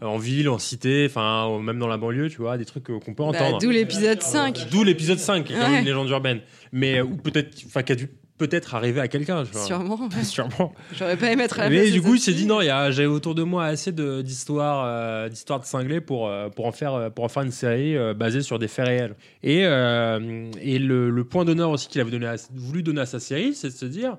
[0.02, 3.00] euh, en ville, en cité, enfin, même dans la banlieue, tu vois, des trucs qu'on
[3.00, 3.58] peut Bah, entendre.
[3.58, 4.68] D'où l'épisode 5.
[4.70, 5.80] D'où l'épisode 5, qui est Ouais.
[5.80, 6.40] une légende urbaine.
[6.72, 8.08] Mais, ou peut-être, enfin, qui a dû
[8.40, 9.44] peut-être arriver à quelqu'un.
[9.52, 10.00] Sûrement.
[10.16, 10.24] ouais.
[10.24, 10.74] Sûrement.
[10.98, 12.66] J'aurais pas aimé être à la Mais place du coup, il s'est dit non, il
[12.66, 16.48] y a- j'avais autour de moi assez de- d'histoires, euh, d'histoires de cinglés pour euh,
[16.48, 19.14] pour en faire euh, pour en faire une série euh, basée sur des faits réels.
[19.42, 23.06] Et euh, et le, le point d'honneur aussi qu'il avait donné à- voulu donner à
[23.06, 24.16] sa série, c'est de se dire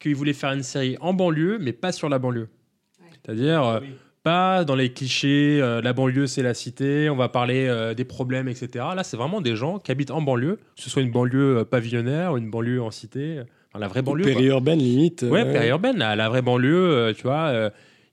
[0.00, 2.48] qu'il voulait faire une série en banlieue, mais pas sur la banlieue.
[3.24, 3.80] C'est-à-dire euh,
[4.22, 8.04] pas dans les clichés, euh, la banlieue c'est la cité, on va parler euh, des
[8.04, 8.84] problèmes, etc.
[8.96, 11.64] Là, c'est vraiment des gens qui habitent en banlieue, que ce soit une banlieue euh,
[11.64, 13.42] pavillonnaire ou une banlieue en cité,
[13.78, 14.24] la vraie banlieue.
[14.24, 14.32] quoi.
[14.34, 15.22] Périurbaine limite.
[15.22, 17.70] Ouais, euh, périurbaine, la, la vraie banlieue, euh, tu vois, euh,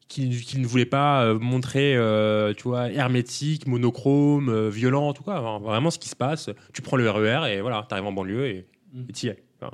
[0.07, 5.13] qui, qui ne voulait pas euh, montrer, euh, tu vois, hermétique, monochrome, euh, violent, en
[5.13, 5.33] tout cas.
[5.33, 6.49] Alors, vraiment ce qui se passe.
[6.73, 8.65] Tu prends le RER et voilà, t'arrives en banlieue et
[9.09, 9.43] et t'y es.
[9.59, 9.71] Enfin,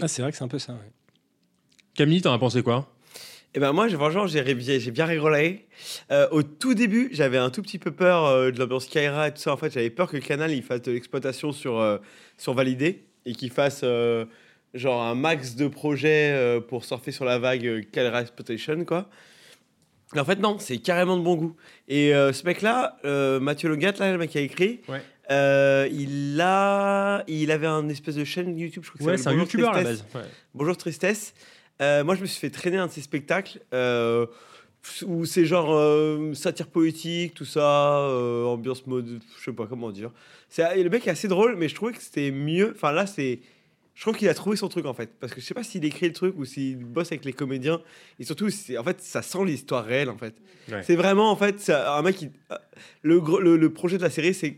[0.00, 0.72] Ah, c'est vrai que c'est un peu ça.
[0.74, 0.78] ouais.
[1.94, 2.88] Camille, t'en as pensé quoi?
[3.56, 5.66] Et ben moi, j'ai- franchement, j'ai bien rigolé.
[6.10, 9.30] Euh, au tout début, j'avais un tout petit peu peur euh, de l'ambiance Kaira et
[9.32, 9.52] tout ça.
[9.52, 11.98] En fait, j'avais peur que le canal il fasse de l'exploitation sur, euh,
[12.36, 14.24] sur validé et qu'il fasse euh,
[14.74, 19.08] genre un max de projets euh, pour surfer sur la vague euh, Kaira Exploitation, quoi.
[20.14, 21.56] Et en fait, non, c'est carrément de bon goût.
[21.88, 25.00] Et euh, ce mec-là, euh, Mathieu Logat, là, le mec qui a écrit, Ouais.
[25.30, 29.28] euh, il, a, il avait un espèce de chaîne YouTube, je crois que Ouais, c'est
[29.28, 30.04] un Bonjour youtubeur à la base.
[30.14, 30.20] ouais.
[30.54, 31.34] Bonjour Tristesse.
[31.80, 33.60] Moi, je me suis fait traîner un de ces spectacles
[35.06, 39.90] où c'est genre euh, satire politique, tout ça, euh, ambiance mode, je sais pas comment
[39.90, 40.10] dire.
[40.48, 42.72] C'est, le mec est assez drôle, mais je trouvais que c'était mieux.
[42.76, 43.40] Enfin là, c'est,
[43.94, 45.84] je trouve qu'il a trouvé son truc en fait, parce que je sais pas s'il
[45.84, 47.80] écrit le truc ou s'il bosse avec les comédiens.
[48.18, 50.34] Et surtout, en fait, ça sent l'histoire réelle en fait.
[50.70, 50.82] Ouais.
[50.82, 52.30] C'est vraiment en fait, un mec qui,
[53.02, 54.56] le, gros- le, le projet de la série, c'est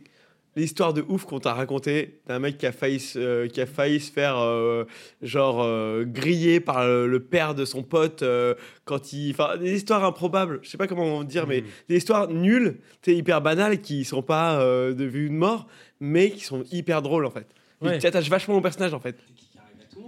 [0.59, 3.67] l'histoire de ouf qu'on t'a raconté d'un mec qui a failli se, euh, qui a
[3.67, 4.85] failli se faire euh,
[5.21, 8.55] genre euh, griller par le, le père de son pote euh,
[8.87, 12.79] quand il enfin des histoires improbables je sais pas comment dire mais des histoires nulles
[13.07, 15.67] hyper banales qui sont pas euh, de vue de mort
[16.01, 17.49] mais qui sont hyper drôles en fait
[17.89, 17.99] Ouais.
[17.99, 19.17] tu t'attaches vachement au personnage en fait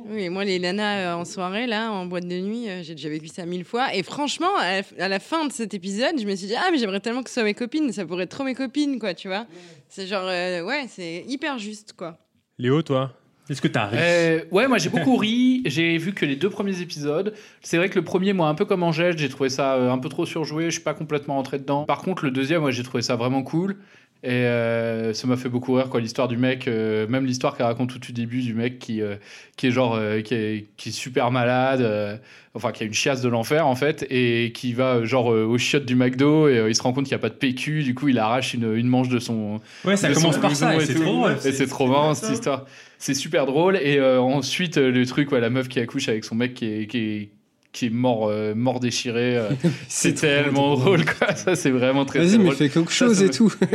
[0.08, 3.08] Oui, moi, les nanas euh, en soirée, là, en boîte de nuit, euh, j'ai déjà
[3.08, 3.94] vécu ça mille fois.
[3.94, 6.68] Et franchement, à la, à la fin de cet épisode, je me suis dit, ah,
[6.72, 7.92] mais j'aimerais tellement que ce soit mes copines.
[7.92, 9.46] Ça pourrait être trop mes copines, quoi, tu vois.
[9.88, 12.18] C'est genre, euh, ouais, c'est hyper juste, quoi.
[12.58, 13.12] Léo, toi
[13.50, 13.96] Est-ce que t'as ri?
[14.00, 15.62] Euh, ouais, moi j'ai beaucoup ri.
[15.64, 17.34] J'ai vu que les deux premiers épisodes.
[17.62, 20.08] C'est vrai que le premier, moi, un peu comme Angèle, j'ai trouvé ça un peu
[20.08, 20.64] trop surjoué.
[20.64, 21.84] Je suis pas complètement rentré dedans.
[21.84, 23.76] Par contre, le deuxième, moi, j'ai trouvé ça vraiment cool.
[24.24, 26.66] Et euh, ça m'a fait beaucoup rire, quoi, l'histoire du mec.
[26.66, 29.14] euh, même l'histoire qu'elle raconte tout au début du mec qui, euh,
[29.56, 32.20] qui est genre, qui, est, qui est super malade.
[32.54, 34.06] enfin, qui a une chiasse de l'enfer, en fait.
[34.10, 36.48] Et qui va, genre, euh, au chiottes du McDo.
[36.48, 37.84] Et il se rend compte qu'il n'y a pas de PQ.
[37.84, 39.60] Du coup, il arrache une, une manche de son.
[39.84, 41.36] Ouais, ça commence par ça, et c'est trop drôle.
[41.44, 42.66] Et c'est trop marrant, cette histoire.
[42.98, 43.76] C'est super drôle.
[43.76, 46.98] Et ensuite, le truc, ouais, la meuf qui accouche avec son mec qui est, qui
[46.98, 47.28] est,
[47.72, 49.36] qui est mort, euh, mort déchiré.
[49.36, 49.50] euh,
[49.88, 51.34] c'est tellement drôle, quoi.
[51.36, 53.52] Ça, c'est vraiment très, Vas-y, mais fais quelque chose ça et me- tout.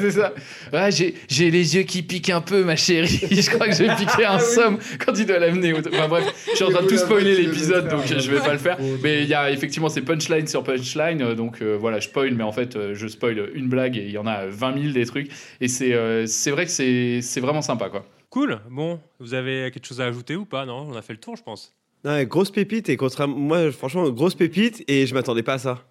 [0.00, 0.32] c'est ça.
[0.72, 3.08] Ouais, j'ai, j'ai les yeux qui piquent un peu, ma chérie.
[3.30, 5.74] Je crois que j'ai piqué un somme quand il doit l'amener.
[5.74, 8.58] Enfin bref, je suis en train de tout spoiler l'épisode, donc je vais pas le
[8.58, 8.78] faire.
[9.02, 12.34] Mais il y a effectivement ces punchlines sur punchline, euh, donc euh, voilà, je spoil,
[12.34, 14.92] mais en fait, euh, je spoil une blague et il y en a 20 000
[14.94, 15.30] des trucs.
[15.60, 18.04] Et c'est, euh, c'est vrai que c'est, c'est vraiment sympa, quoi.
[18.30, 18.60] Cool.
[18.70, 20.64] Bon, vous avez quelque chose à ajouter ou pas?
[20.64, 21.74] Non, on a fait le tour, je pense.
[22.04, 25.84] Non, grosse pépite et contrairement moi franchement grosse pépite et je m'attendais pas à ça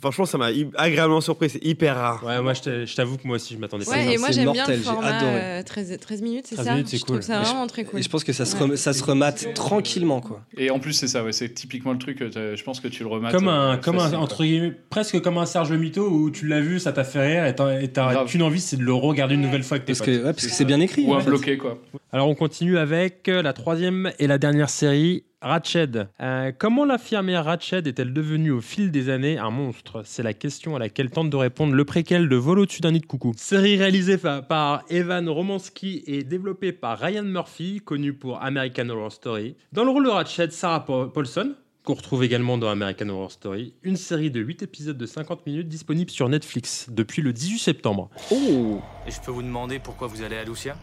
[0.00, 3.54] franchement ça m'a agréablement surpris c'est hyper rare Ouais, moi je t'avoue que moi aussi
[3.54, 3.90] je m'attendais pas.
[3.90, 5.32] Ouais, et moi, c'est j'aime bien mortel, le j'ai format adoré.
[5.34, 6.72] euh, 13, 13 minutes, c'est 13 ça?
[6.74, 7.22] minutes, c'est Je trouve cool.
[7.24, 7.98] ça Et je- vraiment très cool.
[7.98, 8.62] Et je pense que ça se, Ouais.
[8.62, 10.42] rem- ça se remate tranquillement, quoi.
[10.56, 13.02] Et en plus, c'est ça, ouais, c'est typiquement le truc, euh, je pense que tu
[13.02, 13.32] le remates.
[13.34, 16.46] Comme un, euh, comme facile, entre guillemets, presque comme un Serge Le Mito où tu
[16.46, 17.54] l'as vu, ça t'a fait rire et
[17.92, 20.24] t'as- qu'une envie, c'est de le regarder une nouvelle fois avec tes Parce que, potes.
[20.24, 21.04] ouais, parce que c'est bien écrit.
[21.04, 21.78] Ou un bloqué, quoi.
[22.12, 26.08] Alors on continue avec euh, la troisième et la dernière série, Ratched.
[26.20, 30.02] Euh, comment l'infirmière Ratched est-elle devenue au fil des années un monstre?
[30.04, 33.00] C'est la question à laquelle tente de répondre le préquel de Vol au-dessus d'un nid
[33.00, 33.32] de coucou.
[33.36, 39.56] Série réalisée par Evan Romansky et développée par Ryan Murphy, connu pour American Horror Story.
[39.72, 43.72] Dans le rôle de Ratched, Sarah Paul- Paulson, qu'on retrouve également dans American Horror Story.
[43.82, 48.10] Une série de 8 épisodes de 50 minutes disponible sur Netflix depuis le 18 septembre.
[48.30, 50.76] Et je peux vous demander pourquoi vous allez à Lucia?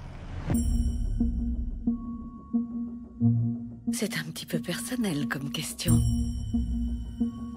[4.00, 6.00] C'est un petit peu personnel comme question.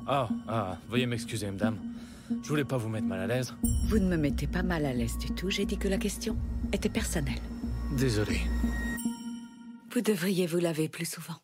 [0.07, 1.77] Ah, ah, veuillez m'excuser, madame.
[2.43, 3.53] Je voulais pas vous mettre mal à l'aise.
[3.89, 5.51] Vous ne me mettez pas mal à l'aise du tout.
[5.51, 6.39] J'ai dit que la question
[6.73, 7.43] était personnelle.
[7.99, 8.41] Désolé.
[9.93, 11.37] Vous devriez vous laver plus souvent.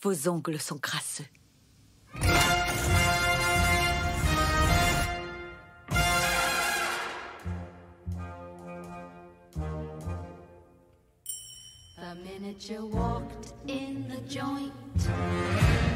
[0.00, 1.26] Vos ongles sont crasseux.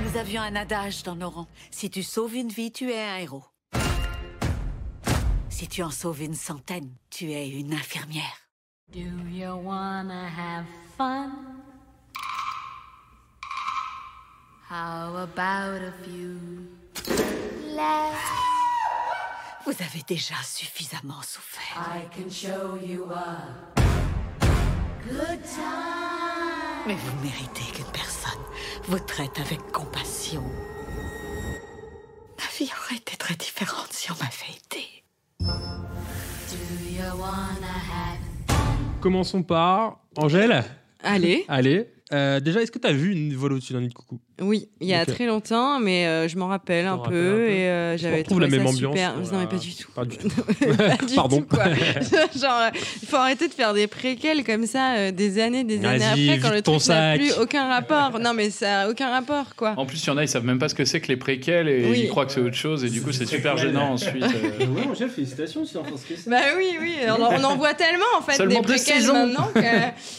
[0.02, 1.48] Nous avions un adage dans nos rangs.
[1.70, 3.44] Si tu sauves une vie, tu es un héros.
[5.48, 8.48] Si tu en sauves une centaine, tu es une infirmière.
[8.92, 10.66] Do you wanna have
[10.98, 11.30] fun?
[14.68, 16.38] How about a few?
[19.64, 21.78] Vous avez déjà suffisamment souffert.
[21.78, 23.54] I can show you a
[25.06, 26.09] good time.
[26.86, 28.40] Mais vous méritez qu'une personne
[28.84, 30.42] vous traite avec compassion.
[32.38, 35.04] Ma vie aurait été très différente si on m'avait été.
[35.40, 36.56] Do
[36.88, 38.18] you wanna have
[39.00, 40.64] Commençons par Angèle.
[41.02, 41.44] Allez.
[41.48, 41.86] Allez.
[42.12, 44.20] Euh, déjà, est-ce que tu as vu une vol au-dessus d'un nid de coucou?
[44.40, 45.08] Oui, il y a Ok.
[45.14, 48.42] très longtemps, mais euh, je m'en rappelle un peu, un peu et euh, j'avais trouvé
[48.42, 49.14] la même ça ambiance super.
[49.32, 49.90] Non, mais pas du tout.
[49.94, 50.28] Pas du tout.
[50.76, 51.40] Pas du Pardon.
[51.42, 51.64] tout, quoi.
[52.40, 52.70] Genre, euh,
[53.02, 56.38] il faut arrêter de faire des préquels comme ça, euh, des années, des années après,
[56.40, 58.18] quand le truc n'a plus aucun rapport.
[58.18, 59.74] Non, mais ça a aucun rapport, quoi.
[59.76, 61.16] En plus, il y en a, ils savent même pas ce que c'est que les
[61.16, 62.00] préquels et Oui.
[62.04, 64.22] ils croient que c'est autre chose et du coup, c'est super gênant ensuite.
[64.24, 64.66] euh.
[64.66, 65.80] Ouais, mon chef, félicitations, ce que
[66.16, 66.30] c'est.
[66.30, 69.48] Bah oui, oui, on, en- on en voit tellement en fait Seulement des préquels maintenant
[69.54, 69.60] que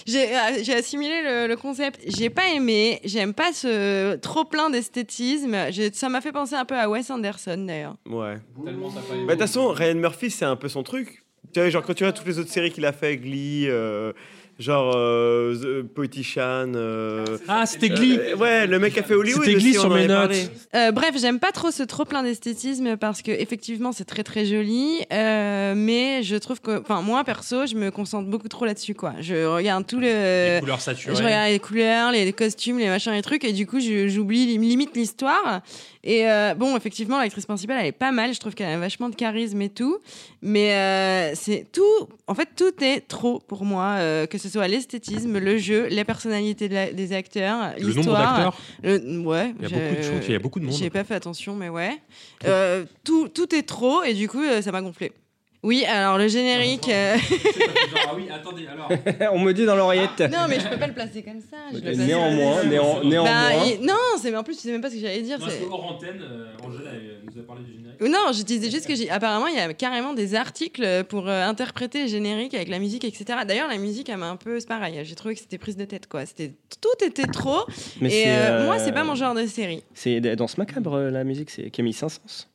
[0.05, 1.99] j'ai euh, j'ai assimilé le, le concept.
[2.07, 5.55] J'ai pas aimé, j'aime pas ce trop plein d'esthétisme.
[5.93, 7.95] Ça m'a fait penser un peu à Wes Anderson d'ailleurs.
[8.07, 8.37] Ouais.
[8.57, 11.23] Bah, de toute façon, Ryan Murphy, c'est un peu son truc.
[11.53, 14.13] Tu vois, genre, quand tu vois toutes les autres séries qu'il a fait, Glee, euh,
[14.59, 15.83] genre euh,
[16.35, 18.17] euh, Ah, c'était Glee.
[18.19, 19.43] euh, Ouais, le mec a fait Hollywood.
[19.43, 20.31] C'était Glee sur mes notes.
[20.75, 24.45] Euh, bref, j'aime pas trop ce trop plein d'esthétisme parce que effectivement c'est très très
[24.45, 28.93] joli, euh, mais je trouve que, enfin moi perso, je me concentre beaucoup trop là-dessus
[28.93, 29.13] quoi.
[29.19, 30.07] Je regarde tout le,
[30.55, 31.15] Les couleurs saturées.
[31.15, 34.61] je regarde les couleurs, les, costumes, les machins, les trucs, et du coup j'oublie lim-
[34.61, 35.61] limite l'histoire.
[36.03, 39.07] Et euh, bon, effectivement, l'actrice principale elle est pas mal, je trouve qu'elle a vachement
[39.09, 39.99] de charisme et tout,
[40.41, 41.83] mais euh, c'est tout,
[42.27, 46.03] en fait tout est trop pour moi, euh, que ce soit l'esthétisme, le jeu, les
[46.03, 50.19] personnalités de la- des acteurs, Le nombre d'acteurs Ouais, Il y a beaucoup de- trouve
[50.21, 50.73] qu'il y a beaucoup de monde.
[50.75, 51.97] J'ai pas fait attention, mais ouais.
[53.03, 55.11] Tout, tout est trop et du coup, ça m'a gonflé.
[55.63, 56.89] Oui, alors le générique.
[56.89, 57.15] euh,
[58.07, 58.89] ah oui, attendez, alors.
[59.33, 60.19] On me dit dans l'oreillette.
[60.31, 61.57] non, mais je peux pas le placer comme ça.
[61.71, 63.75] je le place- Néanmoins, néan- Bah, néanmoins.
[63.81, 65.37] Non, c'est mais en plus, tu sais même pas ce que j'allais dire.
[65.39, 66.47] Parce antenne, euh,
[67.23, 68.01] nous a parlé du générique.
[68.01, 69.09] Non, je disais juste que j'ai.
[69.11, 73.03] Apparemment, il y a carrément des articles pour euh, interpréter les génériques avec la musique,
[73.05, 73.25] etc.
[73.47, 74.59] D'ailleurs, la musique, elle m'a un peu.
[74.59, 74.99] C'est pareil.
[75.03, 76.25] J'ai trouvé que c'était prise de tête, quoi.
[76.25, 77.59] C'était tout était trop.
[78.01, 79.83] Mais et euh, euh, moi, c'est pas mon genre de série.
[79.93, 82.47] C'est dans ce macabre la musique, c'est Camille Saint-Saëns.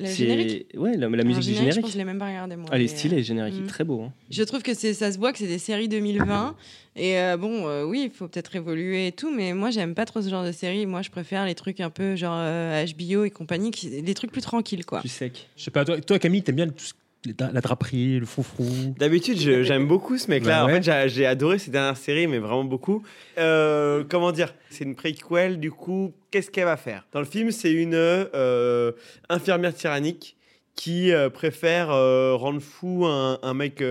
[0.00, 0.66] Le générique.
[0.76, 1.80] Ouais, la, musique du générique, Je générique.
[1.80, 2.66] pense que je l'ai même pas regardé moi.
[2.70, 3.64] Ah, elle est mais, stylée, euh, générique, mm.
[3.64, 4.02] est très beau.
[4.02, 4.12] hein.
[4.30, 6.54] Je trouve que c'est, ça se voit que c'est des séries 2020.
[6.96, 10.04] Et euh, bon, euh, oui, il faut peut-être évoluer et tout, mais moi, j'aime pas
[10.04, 10.86] trop ce genre de série.
[10.86, 14.30] Moi, je préfère les trucs un peu genre euh, HBO et compagnie, qui, les trucs
[14.32, 15.00] plus tranquilles, quoi.
[15.00, 15.48] Plus sec.
[15.56, 16.94] Je sais pas, toi, toi Camille, t'aimes bien tout ce-
[17.38, 18.94] la, draperie, le froufrou.
[18.98, 20.60] D'habitude, j'aime beaucoup ce mec-là.
[20.60, 20.78] Bah ouais.
[20.78, 23.02] En fait, j'ai- adoré ces dernières séries, mais vraiment beaucoup.
[23.38, 24.54] Euh, comment dire?
[24.70, 27.06] C'est une préquel, du coup, qu'est-ce qu'elle va faire?
[27.12, 28.92] Dans le film, c'est une euh,
[29.28, 30.36] infirmière tyrannique
[30.74, 33.82] qui euh, préfère rendre fou un, un mec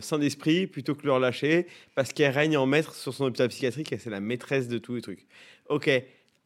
[0.00, 3.92] sain d'esprit plutôt que le relâcher parce qu'elle règne en maître sur son hôpital psychiatrique
[3.92, 5.26] et c'est la maîtresse de tous les trucs.
[5.68, 5.90] Ok.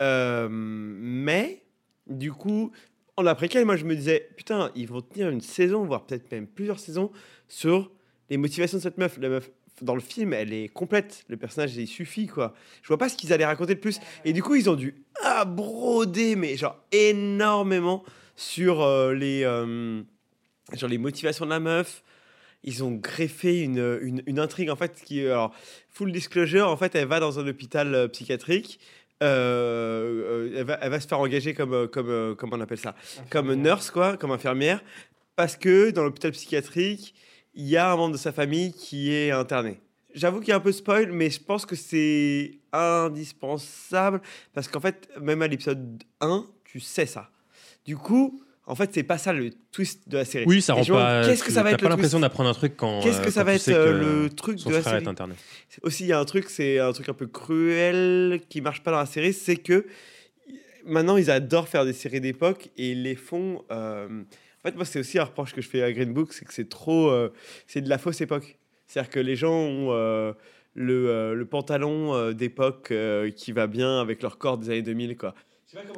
[0.01, 1.63] Mais,
[2.09, 2.73] du coup,
[3.23, 6.47] en après-quel, moi je me disais, putain, ils vont tenir une saison, voire peut-être même
[6.47, 7.11] plusieurs saisons,
[7.49, 7.91] sur
[8.31, 9.19] les motivations de cette meuf.
[9.19, 11.25] La meuf, dans le film, elle est complète.
[11.29, 12.55] Le personnage, il suffit, quoi.
[12.83, 14.01] Je vois pas ce qu'ils allaient raconter de plus.
[14.25, 18.05] Et du coup, ils ont dû abroder, mais genre énormément
[18.37, 20.03] sur euh, les, euh,
[20.75, 22.03] sur les motivations de la meuf.
[22.65, 25.21] Ils ont greffé une, une, intrigue, en fait, qui.
[25.27, 25.53] Alors,
[25.91, 28.79] full disclosure, en fait, elle va dans un hôpital euh, psychiatrique.
[29.23, 32.79] Euh, euh, elle, va, elle va se faire engager comme, euh, comme comment on appelle
[32.79, 32.95] ça?
[33.31, 34.83] Comme nurse, quoi, comme infirmière.
[35.37, 37.15] Parce que dans l'hôpital psychiatrique,
[37.55, 39.81] il y a un membre de sa famille qui est interné.
[40.15, 44.21] J'avoue qu'il y a un peu spoil, mais je pense que c'est indispensable.
[44.53, 47.31] Parce qu'en fait, même à l'épisode 1, tu sais ça.
[47.85, 50.45] Du coup, en fait, c'est pas ça le twist de la série.
[50.47, 51.25] Oui, ça rend pas.
[51.25, 53.01] Qu'est-ce que ça va être pas l'impression d'apprendre un truc quand.
[53.03, 55.05] Qu'est-ce que euh, ça va être euh, le truc de la série
[55.83, 58.91] Aussi, il y a un truc, c'est un truc un peu cruel qui marche pas
[58.93, 59.87] dans la série, c'est que
[60.85, 63.65] maintenant ils adorent faire des séries d'époque et ils les font.
[63.71, 64.07] euh,
[64.65, 66.55] En fait, moi, c'est aussi un reproche que je fais à Green Book, c'est que
[66.55, 67.33] c'est trop, euh,
[67.67, 68.59] c'est de la fausse époque.
[68.87, 70.33] C'est-à-dire que les gens ont, euh,
[70.75, 72.93] le, le pantalon d'époque
[73.37, 75.35] qui va bien avec leur corps des années 2000, quoi.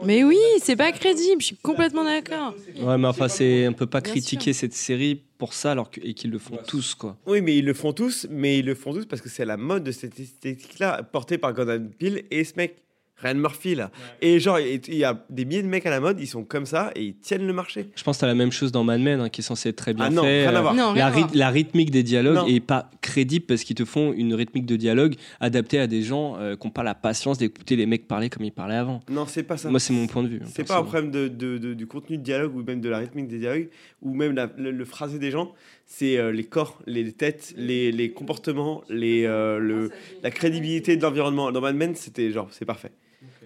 [0.04, 2.54] Mais oui, c'est pas crédible, je suis complètement d'accord.
[2.80, 6.00] Ouais, mais enfin, c'est on peut pas Bien critiquer cette série pour ça alors que,
[6.02, 7.16] et qu'ils le font tous quoi.
[7.26, 9.56] Oui, mais ils le font tous, mais ils le font tous parce que c'est la
[9.56, 12.84] mode de cette esthétique-là, portée par Gordon Peele et ce mec,
[13.22, 13.90] Ryan Murphy, là.
[14.20, 16.66] Et genre, il y a des milliers de mecs à la mode, ils sont comme
[16.66, 17.88] ça et ils tiennent le marché.
[17.94, 19.77] Je pense que t'as la même chose dans Mad Men hein, qui est censé être
[19.77, 20.48] très bien Ah non, fait.
[20.48, 20.74] rien à voir.
[20.74, 21.31] Non, rien la, à voir.
[21.33, 22.46] la rythmique des dialogues Non.
[22.46, 26.37] est pas crédible parce qu'ils te font une rythmique de dialogue adaptée à des gens
[26.38, 29.00] euh, qui n'ont pas la patience d'écouter les mecs parler comme ils parlaient avant.
[29.09, 29.70] Non, c'est pas ça.
[29.70, 30.40] Moi, c'est mon point de vue.
[30.42, 32.88] hein, C'est pas un problème de, de- de- du contenu de dialogue ou même de
[32.88, 33.68] la rythmique des dialogues
[34.03, 35.53] ou même la- le, le phrasé des gens.
[35.87, 39.90] C'est euh, les corps, les têtes, les, les comportements, les, euh, le,
[40.23, 41.53] la crédibilité de l'environnement.
[41.53, 42.90] Dans Mad Men, c'était genre, c'est parfait.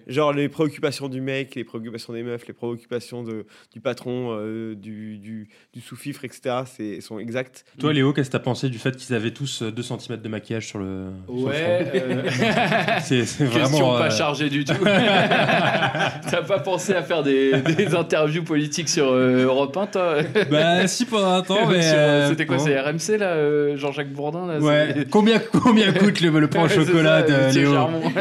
[0.09, 4.75] Genre les préoccupations du mec, les préoccupations des meufs, les préoccupations de, du patron, euh,
[4.75, 6.63] du, du, du sous-fifre, etc.
[6.65, 7.63] C'est, sont exactes.
[7.79, 10.67] Toi, Léo, qu'est-ce que t'as pensé du fait qu'ils avaient tous 2 cm de maquillage
[10.67, 11.05] sur le.
[11.27, 11.85] sur le Ouais.
[11.85, 12.23] front euh,
[13.01, 13.97] C'est c'est Question vraiment.
[13.99, 14.73] pas euh, chargée du tout.
[14.83, 20.15] T'as pas pensé à faire des, des interviews politiques sur euh, Europe 1, toi?
[20.49, 21.81] Bah, si pendant un temps, mais.
[21.81, 22.63] Sur, euh, euh, C'était quoi bon.
[22.65, 25.05] C'est RMC, là euh, Jean-Jacques Bourdin là, Ouais.
[25.09, 27.73] Combien, combien coûte le, le pain au chocolat ça, de Léo?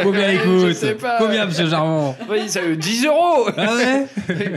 [0.02, 0.72] Combien il Je coûte?
[0.74, 1.16] sais pas.
[1.18, 1.77] Combien, monsieur Jarmon
[2.28, 4.06] Oui, ça veut 10 euros Ah ouais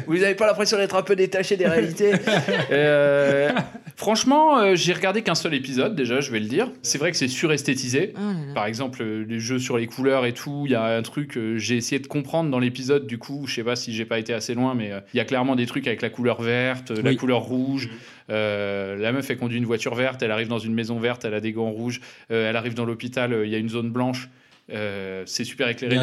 [0.08, 2.14] Vous n'avez pas l'impression d'être un peu détaché des réalités
[2.72, 3.52] Euh,
[3.98, 6.70] Franchement, euh, j'ai regardé qu'un seul épisode déjà, je vais le dire.
[6.82, 8.14] C'est vrai que c'est suresthétisé.
[8.16, 8.54] Oh là.
[8.56, 11.38] Par exemple, euh, les jeux sur les couleurs et tout, il y a un truc,
[11.38, 14.18] euh, j'ai essayé de comprendre dans l'épisode, du coup, je sais pas si j'ai pas
[14.18, 16.90] été assez loin, mais euh, il y a clairement des trucs avec la couleur verte,
[16.90, 17.90] la couleur rouge.
[18.32, 21.34] Euh, la meuf, elle conduit une voiture verte, elle arrive dans une maison verte, elle
[21.34, 23.90] a des gants rouges, euh, elle arrive dans l'hôpital, euh, il y a une zone
[23.92, 24.30] blanche.
[24.72, 25.96] Euh, c'est super éclairé,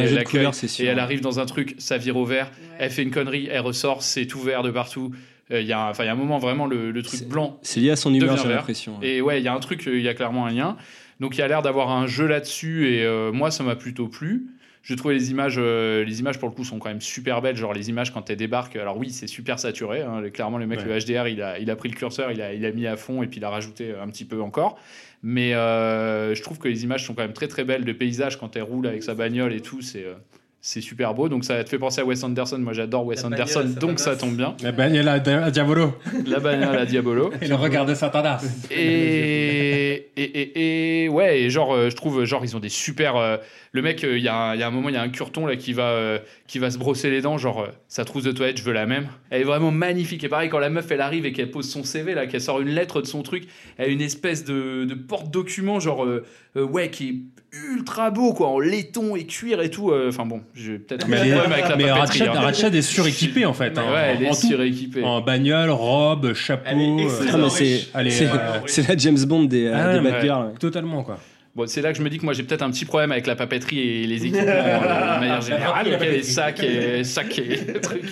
[0.82, 3.60] et elle arrive dans un truc, ça vire au vert, elle fait une connerie, elle
[3.60, 5.12] ressort, c'est tout vert de partout.
[5.50, 7.20] Euh, Il y, a un- enfin, il y a un moment vraiment le, le truc
[7.26, 8.98] blanc C'est lié à son humeur, j'ai l'impression.
[9.02, 10.76] Et ouais, il y a un truc, euh, il y a clairement un lien.
[11.20, 14.08] Donc il y a l'air d'avoir un jeu là-dessus et euh, moi ça m'a plutôt
[14.08, 14.48] plu.
[14.82, 17.56] J'ai trouvé les images, euh, les images pour le coup sont quand même super belles.
[17.56, 20.02] Genre les images quand elles débarquent, alors oui c'est super saturé.
[20.02, 20.22] hein.
[20.32, 20.84] clairement le mec Ouais.
[20.86, 22.96] le HDR il a, il a pris le curseur, il a, il a mis à
[22.96, 24.78] fond et puis il a rajouté un petit peu encore.
[25.22, 28.38] Mais euh, je trouve que les images sont quand même très très belles de paysages
[28.38, 29.82] quand elle roule avec sa bagnole et tout.
[29.82, 30.14] C'est euh,
[30.60, 31.28] c'est super beau.
[31.28, 32.58] Donc ça te fait penser à Wes Anderson.
[32.58, 34.56] Moi j'adore Wes La Anderson, bagnole, donc ça tombe bien.
[34.62, 35.18] La bagnole à,
[35.50, 35.94] Diabolo.
[36.26, 37.32] La bagnole à Diabolo.
[37.40, 38.42] Et le regard de Satanas.
[38.70, 43.16] Et, et, et, et- ouais, et genre, euh, je trouve, genre, ils ont des super.
[43.16, 43.36] euh,
[43.72, 45.02] le mec, euh, il y, a un- il y a un moment, il y a
[45.02, 48.04] un curton là qui va, euh, qui va se brosser les dents, genre, euh, sa
[48.04, 49.08] trousse de toilette, je veux la même.
[49.30, 50.24] Elle est vraiment magnifique.
[50.24, 52.60] Et pareil, quand la meuf, elle arrive et qu'elle pose son CV, là, qu'elle sort
[52.60, 53.44] une lettre de son truc,
[53.76, 56.24] elle a une espèce de, de porte-document, genre, euh,
[56.56, 59.90] euh, ouais, qui est ultra beau, quoi, en laiton et cuir et tout.
[59.90, 61.98] euh, Enfin bon, j'ai peut-être un problème avec la mais papeterie.
[62.00, 62.40] Ratchet, hein.
[62.40, 63.76] Ratchet est suréquipé en fait.
[63.78, 65.02] hein, Ouais, elle en, est suréquipée.
[65.02, 66.68] En bagnole, robe, chapeau.
[66.70, 70.58] euh, Ah, c'est allez, c'est- euh, la James Bond des, Ah, des.
[70.60, 71.18] Totalement quoi.
[71.56, 73.26] Bon, c'est là que je me dis que moi j'ai peut-être un petit problème avec
[73.26, 75.86] la papeterie et les équipements euh, de manière générale.
[75.86, 78.02] Il y a des sacs et sacs et trucs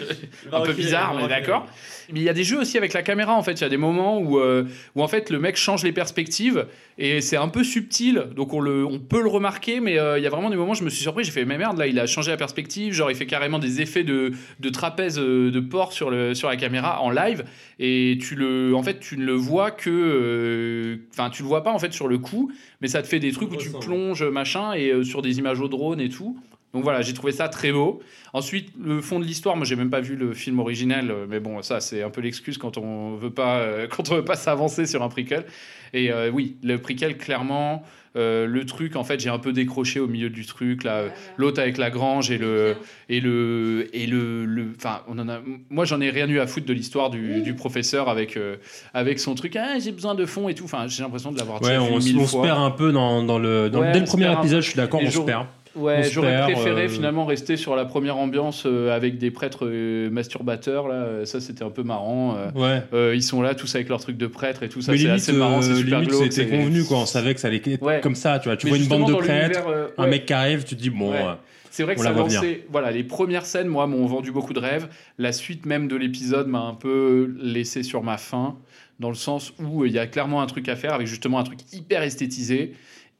[0.52, 1.66] un peu bizarres, mais d'accord.
[2.12, 3.52] Mais il y a des jeux aussi avec la caméra en fait.
[3.52, 4.64] Il y a des moments où, euh,
[4.94, 6.66] où en fait le mec change les perspectives
[6.98, 9.80] et c'est un peu subtil, donc on, le, on peut le remarquer.
[9.80, 11.24] Mais euh, il y a vraiment des moments où je me suis surpris.
[11.24, 12.92] J'ai fait mais merde là, il a changé la perspective.
[12.92, 16.48] Genre il fait carrément des effets de, de trapèze euh, de porc sur, le, sur
[16.48, 17.44] la caméra en live
[17.78, 21.62] et tu le, en fait tu ne le vois que, euh, enfin tu le vois
[21.62, 24.22] pas en fait sur le coup, mais ça te fait des trucs où tu plonges
[24.24, 26.38] machin et sur des images au drone et tout.
[26.76, 28.02] Donc voilà, j'ai trouvé ça très beau.
[28.34, 31.40] Ensuite, le fond de l'histoire, moi j'ai même pas vu le film original, euh, mais
[31.40, 34.36] bon, ça c'est un peu l'excuse quand on veut pas, euh, quand on veut pas
[34.36, 35.46] s'avancer sur un prequel.
[35.94, 37.82] Et euh, oui, le prequel, clairement,
[38.16, 41.04] euh, le truc, en fait, j'ai un peu décroché au milieu du truc là,
[41.36, 42.76] l'autre avec la grange et le
[43.08, 46.66] et le et le, enfin, on en a, moi j'en ai rien eu à foutre
[46.66, 48.56] de l'histoire du, du professeur avec euh,
[48.94, 50.64] avec son truc, ah, j'ai besoin de fond et tout.
[50.64, 53.22] Enfin, j'ai l'impression de l'avoir Ouais, déjà vu on, on se perd un peu dans,
[53.22, 53.68] dans le.
[53.68, 55.46] Dans, Ouais, dès le premier épisode, je suis d'accord, on se perd.
[55.76, 60.10] Ouais, j'aurais préféré euh, finalement rester sur la première ambiance euh, avec des prêtres euh,
[60.10, 61.24] masturbateurs là.
[61.24, 62.36] Ça c'était un peu marrant.
[62.54, 62.82] Ouais.
[63.14, 64.96] Ils sont là tous avec leur truc de prêtre et tout ça.
[64.96, 66.98] C'est assez marrant, c'est super glauque, c'était convenu quoi.
[66.98, 68.00] On savait que ça allait être Ouais.
[68.00, 68.38] comme ça.
[68.38, 70.90] Tu vois, tu vois une bande de prêtres, un mec qui arrive, tu te dis
[70.90, 71.12] bon.
[71.12, 71.24] Ouais.
[71.70, 72.40] C'est vrai que on ça la voit venir.
[72.40, 72.64] lançait.
[72.70, 74.88] Voilà, les premières scènes, moi, m'ont vendu beaucoup de rêves.
[75.18, 78.56] La suite même de l'épisode m'a un peu laissé sur ma faim,
[78.98, 81.38] dans le sens où euh, il y a clairement un truc à faire avec justement
[81.38, 82.72] un truc hyper esthétisé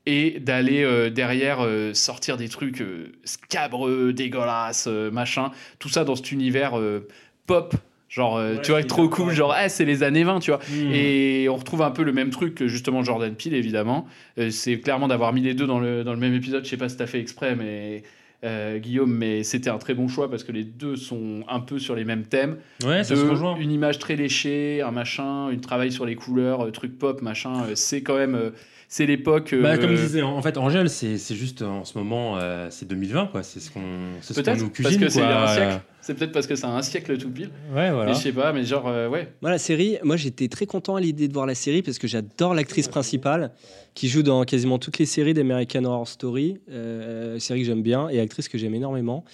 [0.07, 5.51] et d'aller euh, derrière euh, sortir des trucs euh, scabreux, dégueulasses, machin.
[5.79, 6.73] Tout ça dans cet univers
[7.47, 7.75] pop.
[8.09, 10.61] Genre, tu vois, trop cool, genre, ah, c'est les années 20, tu vois.
[10.71, 10.91] Mhm.
[10.95, 14.07] Et on retrouve un peu le même truc que justement Jordan Peele, évidemment.
[14.51, 16.65] C'est clairement d'avoir mis les deux dans le, dans le même épisode.
[16.65, 18.05] Je sais pas si t'as fait exprès, mais
[18.45, 21.79] euh, Guillaume, mais c'était un très bon choix parce que les deux sont un peu
[21.81, 22.59] sur les mêmes thèmes.
[22.85, 23.57] Ouais, ça De- se rejoint.
[23.57, 27.65] Une image très léchée, un machin, une travail sur les couleurs, euh, truc pop, machin.
[27.65, 28.53] euh, c'est quand même.
[28.87, 29.55] Euh, c'est l'époque.
[29.61, 32.69] Bah, euh, comme je disais, en fait, Angèle, c'est juste euh, en ce moment, euh,
[32.71, 33.43] c'est 2020, quoi.
[33.43, 33.81] C'est ce qu'on
[34.21, 35.43] c'est ce qu'on Peut-être nous parce cuisine, que c'est il y a quoi.
[35.51, 35.81] un siècle.
[36.07, 37.51] C'est peut-être parce que c'est un siècle tout pile.
[37.75, 38.07] Ouais, voilà.
[38.07, 39.29] Mais je sais pas, mais genre, euh, ouais.
[39.43, 42.07] Moi, la série, moi j'étais très content à l'idée de voir la série parce que
[42.07, 43.51] j'adore l'actrice principale
[43.95, 48.09] qui joue dans quasiment toutes les séries d'American Horror Story, euh, série que j'aime bien
[48.11, 49.25] et actrice que j'aime énormément.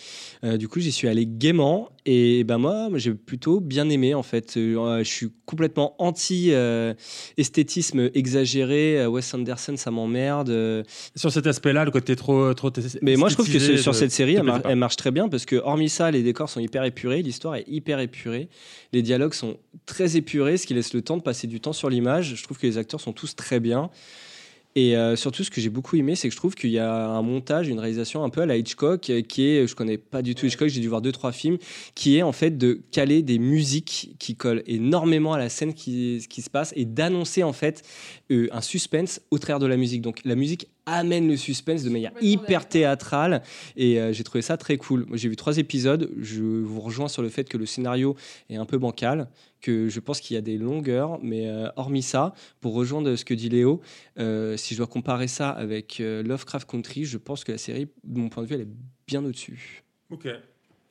[0.45, 4.23] Euh, du coup, j'y suis allé gaiement et ben moi, j'ai plutôt bien aimé en
[4.23, 4.57] fait.
[4.57, 6.95] Euh, je suis complètement anti euh,
[7.37, 9.01] esthétisme exagéré.
[9.01, 10.51] Euh, Wes Anderson, ça m'emmerde.
[10.51, 10.83] Euh,
[11.17, 12.71] Sur cet aspect-là, le côté trop, trop.
[13.03, 14.71] mais moi, je trouve que sur cette série, te elle, mar- plaisait pas.
[14.71, 17.65] elle marche très bien parce que, hormis ça, les décors sont hyper épurés, l'histoire est
[17.67, 18.49] hyper épurée,
[18.93, 19.57] les dialogues sont
[19.87, 22.35] très épurés, ce qui laisse le temps de passer du temps sur l'image.
[22.37, 23.91] Je trouve que les acteurs sont tous très bien.
[24.75, 27.09] Et euh, surtout, ce que j'ai beaucoup aimé, c'est que je trouve qu'il y a
[27.09, 30.23] un montage, une réalisation un peu à la Hitchcock, euh, qui est, je connais pas
[30.23, 31.59] du tout Hitchcock, j'ai dû voir deux trois films,
[31.95, 36.25] qui est en fait de caler des musiques qui collent énormément à la scène qui,
[36.29, 37.83] qui se passe et d'annoncer en fait
[38.31, 40.01] euh, un suspense au travers de la musique.
[40.01, 43.43] Donc la musique amène le suspense de manière hyper théâtrale
[43.77, 45.07] et euh, j'ai trouvé ça très cool.
[45.13, 46.11] J'ai vu trois épisodes.
[46.19, 48.17] Je vous rejoins sur le fait que le scénario
[48.49, 49.29] est un peu bancal,
[49.63, 53.25] que je pense qu'il y a des longueurs, mais euh, hormis ça, pour rejoindre ce
[53.25, 53.81] que dit Léo,
[54.19, 57.87] euh, si je dois comparer ça avec euh, Lovecraft Country, je pense que la série,
[58.05, 58.75] de mon point de vue, elle est
[59.07, 59.85] bien au-dessus.
[60.11, 60.29] Ok.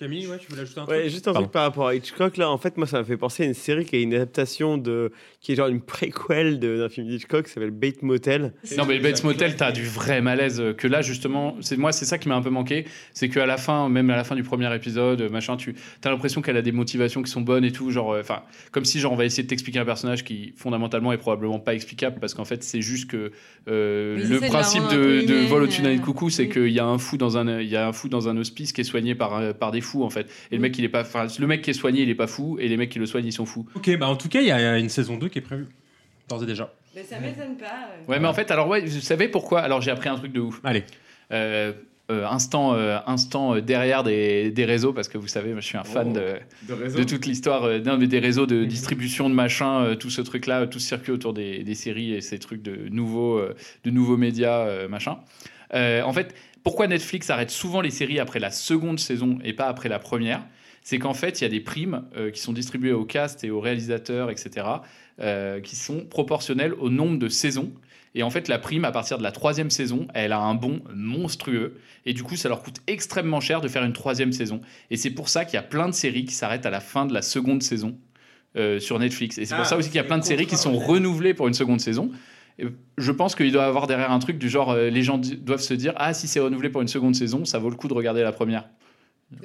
[0.02, 1.46] Camille, ouais, tu voulais ajouter un Ouais, truc juste un Pardon.
[1.46, 3.54] truc par rapport à Hitchcock, là, en fait, moi, ça m'a fait penser à une
[3.54, 5.12] série qui est une adaptation de.
[5.42, 8.54] qui est genre une préquelle d'un film d'Hitchcock qui s'appelle Bait Motel.
[8.78, 10.60] Non, mais Bates Motel, t'as du vrai malaise.
[10.60, 12.86] euh, Que là, justement, c'est moi, c'est ça qui m'a un peu manqué.
[13.14, 16.10] C'est qu'à la fin, même à la fin du premier épisode, euh, machin, tu as
[16.10, 17.92] l'impression qu'elle a des motivations qui sont bonnes et tout.
[17.92, 18.42] Genre, euh, enfin,
[18.72, 21.76] comme si, genre, on va essayer de t'expliquer un personnage qui, fondamentalement, est probablement pas
[21.76, 23.32] explicable parce qu'en fait, c'est juste que
[23.68, 27.18] euh, le de principe de, vol au-dessus d'un coucou, c'est qu'il y a un fou
[27.18, 29.70] dans un, il y a un fou dans un hospice qui est soigné par, par
[29.72, 30.28] des fous, en fait.
[30.52, 32.28] Et le mec, il est pas, enfin, le mec qui est soigné, il est pas
[32.28, 33.66] fou, et les mecs qui le soignent, ils sont fous.
[33.76, 35.68] Ok, bah en tout cas, il y a une saison 2 qui est prévue.
[36.30, 36.74] D'ores et déjà.
[36.96, 37.66] Mais ça m'étonne pas.
[37.66, 38.12] euh.
[38.12, 39.62] Ouais, mais en fait, alors, ouais, vous savez pourquoi?
[39.62, 40.60] Alors, j'ai appris un truc de ouf.
[40.64, 40.84] Allez.
[41.32, 41.72] Euh,
[42.10, 45.68] euh, instant, euh, instant euh, derrière des, des réseaux, parce que vous savez, moi, je
[45.68, 49.34] suis un fan Oh, de, de toute l'histoire, euh, mais des réseaux de distribution de
[49.34, 52.62] machin, euh, tout ce truc-là, tout ce circuit autour des, des séries et ces trucs
[52.62, 55.20] de nouveaux, euh, de nouveaux médias, euh, machin.
[55.74, 59.66] Euh, en fait, pourquoi Netflix arrête souvent les séries après la seconde saison et pas
[59.66, 60.44] après la première?
[60.84, 63.52] C'est qu'en fait, il y a des primes euh, qui sont distribuées au cast et
[63.52, 64.66] aux réalisateurs, etc.,
[65.20, 67.72] euh, qui sont proportionnelles au nombre de saisons.
[68.16, 70.82] Et en fait, la prime, à partir de la troisième saison, elle a un bond
[70.94, 71.80] monstrueux.
[72.06, 74.60] Et du coup, ça leur coûte extrêmement cher de faire une troisième saison.
[74.90, 77.06] Et c'est pour ça qu'il y a plein de séries qui s'arrêtent à la fin
[77.06, 77.96] de la seconde saison
[78.58, 79.38] euh, sur Netflix.
[79.38, 81.34] Et c'est pour Ah, ça aussi qu'il y a plein de séries qui sont renouvelées
[81.34, 82.12] pour une seconde saison.
[82.98, 85.62] Je pense qu'il doit y avoir derrière un truc du genre, euh, les gens doivent
[85.62, 87.94] se dire, ah, si c'est renouvelé pour une seconde saison, ça vaut le coup de
[87.94, 88.66] regarder la première.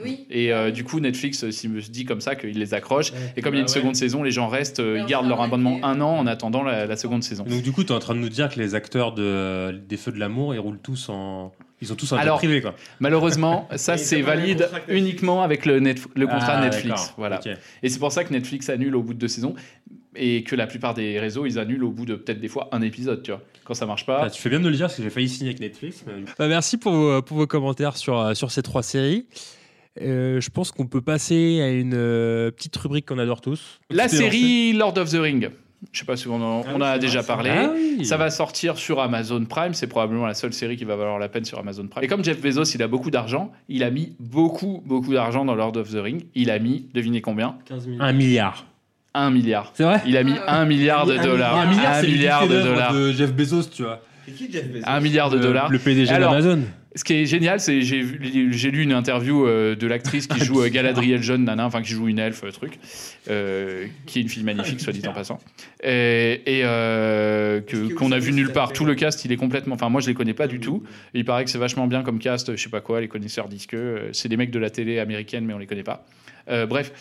[0.02, 0.26] Oui.
[0.30, 3.12] Et euh, du coup, Netflix euh, s'il me dit comme ça qu'il les accroche.
[3.36, 3.72] Et comme il y a une ouais.
[3.72, 6.96] seconde saison, les gens restent, ils gardent leur abonnement un an en attendant la, la
[6.96, 7.44] seconde saison.
[7.44, 9.96] Donc, du coup, tu es en train de nous dire que les acteurs de, des
[9.96, 11.52] Feux de l'amour, ils roulent tous en.
[11.82, 12.74] Ils ont tous un Alors, privé, quoi.
[13.00, 17.14] Malheureusement, ça c'est valide uniquement avec le, le contrat Ah, Netflix.
[17.16, 17.40] Voilà.
[17.82, 19.54] Et c'est pour ça que Netflix annule au bout de deux saisons
[20.18, 22.82] et que la plupart des réseaux ils annulent au bout de peut-être des fois un
[22.82, 23.42] épisode, tu vois.
[23.64, 24.22] Quand ça marche pas.
[24.24, 26.04] Ah, tu fais bien de le dire parce que j'ai failli signer avec Netflix.
[26.38, 29.26] Bah, merci pour vos, pour vos commentaires sur, euh, sur ces trois séries.
[30.00, 33.80] Euh, je pense qu'on peut passer à une euh, petite rubrique qu'on adore tous.
[33.90, 35.50] La série Lord of the Ring.
[35.92, 37.50] Je sais pas si on en, on a déjà parlé.
[37.50, 38.04] Ah oui.
[38.04, 39.74] Ça va sortir sur Amazon Prime.
[39.74, 42.02] C'est probablement la seule série qui va valoir la peine sur Amazon Prime.
[42.02, 45.54] Et comme Jeff Bezos, il a beaucoup d'argent, il a mis beaucoup, beaucoup d'argent dans
[45.54, 46.24] Lord of the Ring.
[46.34, 47.58] Il a mis, devinez combien?
[47.66, 48.66] 15 Un milliard.
[49.18, 49.72] Un milliard.
[49.74, 51.56] C'est vrai Il a mis un milliard de dollars.
[51.56, 51.66] Un
[52.02, 52.92] milliard, de dollars.
[52.94, 54.02] de Jeff Bezos, tu vois.
[54.26, 55.70] C'est qui Jeff Bezos Un milliard de Le- dollars.
[55.70, 56.60] le PDG d'Amazon.
[56.94, 58.00] Ce qui est génial, c'est j'ai
[58.70, 62.08] lu une interview euh, de l'actrice qui joue euh, Galadriel jeune, nana, enfin qui joue
[62.08, 62.78] une elfe, euh, truc,
[63.30, 65.38] euh, qui est une fille magnifique, soit dit en passant,
[65.84, 68.72] et, et, euh, que qu'on a vu nulle part.
[68.72, 69.74] Tout le cast, il est complètement.
[69.74, 70.84] Enfin, moi, je les connais pas du tout.
[71.12, 72.56] Et il paraît que c'est vachement bien comme cast.
[72.56, 74.98] Je sais pas quoi, les connaisseurs disent que euh, c'est des mecs de la télé
[74.98, 76.06] américaine, mais on les connaît pas.
[76.48, 76.92] Euh, bref,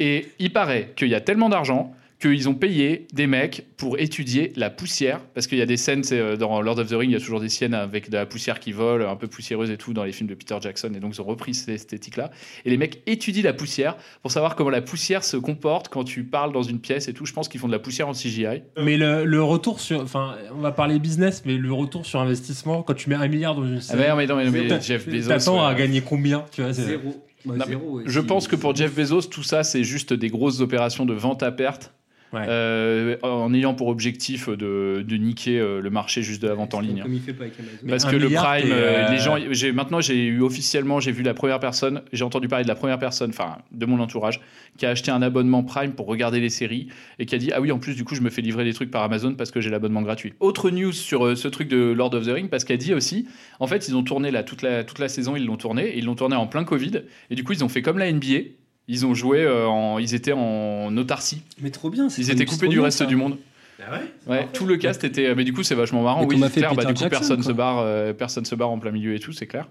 [0.00, 4.52] et il paraît qu'il y a tellement d'argent qu'ils ont payé des mecs pour étudier
[4.56, 7.10] la poussière, parce qu'il y a des scènes, c'est, euh, dans Lord of the Ring,
[7.10, 9.70] il y a toujours des scènes avec de la poussière qui vole, un peu poussiéreuse
[9.70, 12.30] et tout, dans les films de Peter Jackson, et donc ils ont repris cette esthétique-là.
[12.64, 16.22] Et les mecs étudient la poussière pour savoir comment la poussière se comporte quand tu
[16.24, 17.26] parles dans une pièce et tout.
[17.26, 18.62] Je pense qu'ils font de la poussière en CGI.
[18.80, 20.00] Mais le, le retour sur.
[20.00, 23.54] Enfin, on va parler business, mais le retour sur investissement, quand tu mets un milliard
[23.56, 23.98] dans une série.
[23.98, 27.23] mais non, mais non, mais- Jeff Bezos, T'attends à gagner combien tu vois, c'est- Zéro.
[27.44, 30.60] Bah, Non, zéro, je pense que pour Jeff Bezos, tout ça, c'est juste des grosses
[30.60, 31.92] opérations de vente à perte.
[32.34, 36.74] Euh, en ayant pour objectif de, de niquer euh, le marché juste de la vente
[36.74, 37.02] en ligne.
[37.02, 37.86] Comme il fait pas avec Amazon.
[37.88, 41.34] Parce que le Prime, euh, les gens, j'ai maintenant j'ai eu officiellement, j'ai vu la
[41.34, 44.40] première personne, j'ai entendu parler de la première personne, enfin de mon entourage,
[44.76, 47.60] qui a acheté un abonnement Prime pour regarder les séries et qui a dit ah
[47.60, 49.60] oui en plus du coup je me fais livrer des trucs par Amazon parce que
[49.60, 50.34] j'ai l'abonnement gratuit.
[50.40, 53.28] Autre news sur euh, ce truc de Lord of the Ring parce qu'elle dit aussi,
[53.60, 55.98] en fait ils ont tourné là toute la toute la saison ils l'ont tourné, et
[55.98, 58.40] ils l'ont tourné en plein Covid et du coup ils ont fait comme la NBA,
[58.88, 62.08] ils ont joué, euh, en, ils étaient en autarcie, Mais trop bien.
[62.08, 63.06] c'est ils étaient coupés du reste ça.
[63.06, 63.36] du monde.
[63.80, 65.34] Ah ouais Ouais, tout le cast était.
[65.34, 66.20] Mais du coup, c'est vachement marrant.
[66.20, 66.74] Mais Oui, c'est fait clair.
[66.74, 67.46] Bah, du coup, Jackson, personne quoi.
[67.46, 69.68] se barre, euh, personne se barre en plein milieu et tout, c'est clair.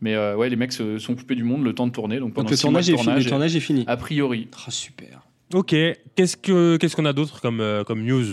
[0.00, 2.18] Mais euh, ouais, les mecs se sont coupés du monde le temps de tourner.
[2.18, 3.84] Donc, pendant Donc le six mois tournage, de est fini, le tournage est fini.
[3.86, 4.48] A priori.
[4.66, 5.22] Ah, super.
[5.54, 5.74] Ok,
[6.16, 8.24] qu'est-ce que qu'est-ce qu'on a d'autre comme, euh, comme news?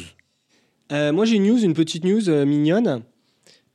[0.92, 3.02] Euh, moi j'ai une news, une petite news euh, mignonne.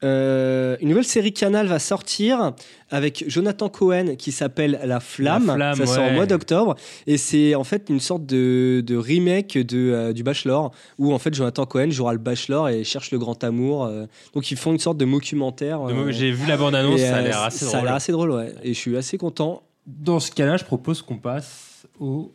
[0.04, 2.52] Euh, une nouvelle série Canal va sortir
[2.90, 5.46] avec Jonathan Cohen qui s'appelle La Flamme.
[5.48, 6.10] La Flamme, ça sort ouais.
[6.10, 6.76] au mois d'octobre
[7.08, 11.18] et c'est en fait une sorte de, de remake de, euh, du Bachelor où en
[11.18, 13.86] fait Jonathan Cohen jouera le Bachelor et cherche le grand amour.
[13.86, 14.06] euh.
[14.34, 15.82] donc ils font une sorte de documentaire.
[15.86, 17.84] De mo- euh, j'ai vu la bande-annonce, et, ça a l'air assez Ça a drôle.
[17.86, 18.54] l'air assez drôle, ouais.
[18.62, 19.62] Et je suis assez content.
[19.84, 22.30] Dans ce cas-là, je propose qu'on passe au.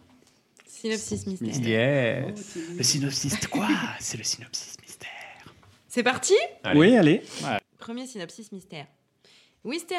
[0.68, 2.28] Synopsis mystère.
[2.28, 2.58] Yes.
[2.78, 3.68] Le synopsis quoi?
[4.02, 4.76] C'est le synopsis.
[5.94, 6.34] C'est parti?
[6.74, 7.22] Oui, allez.
[7.78, 8.88] Premier synopsis mystère.
[9.64, 9.98] Wister.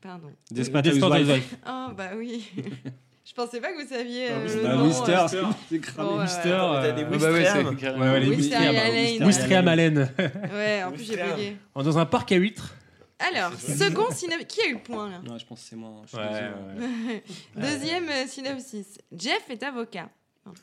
[0.00, 0.30] Pardon.
[0.50, 1.42] Desperate Housewives.
[1.68, 2.48] Oh, bah oui.
[3.26, 4.84] Je pensais pas que vous saviez Ah, euh, Wister- le bah, nom.
[4.86, 5.40] Wister, euh, c'est-
[5.96, 6.54] bon, ouais, Wister, ouais.
[6.54, 9.20] euh, T'as des Ouais, bah ouais, Ouais, ouais, les.
[9.26, 10.10] Wisteria Malen.
[10.50, 11.56] Ouais, en plus j'ai bugué.
[11.74, 12.74] Dans un parc à huîtres.
[13.18, 14.46] Alors, second synopsis.
[14.48, 15.20] Qui a eu le point là?
[15.22, 15.90] Non, je pense que c'est moi.
[15.90, 17.22] hein, je Ouais, ouais.
[17.54, 18.96] Deuxième synopsis.
[19.14, 20.08] Jeff est avocat.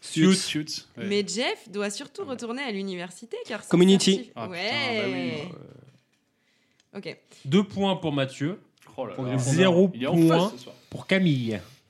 [0.01, 0.35] Suits.
[0.35, 0.85] Suits.
[0.97, 1.05] ouais.
[1.05, 4.11] Mais Jeff doit surtout retourner à l'université car Community.
[4.17, 5.01] certif- Ah, putain, ouais.
[5.01, 6.97] bah oui.
[6.97, 7.17] Ok.
[7.45, 8.59] Deux points pour Mathieu.
[8.97, 9.37] Oh là là.
[9.37, 10.51] Zéro point
[10.89, 11.59] pour Camille.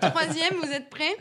[0.00, 1.16] Troisième, vous êtes prêts?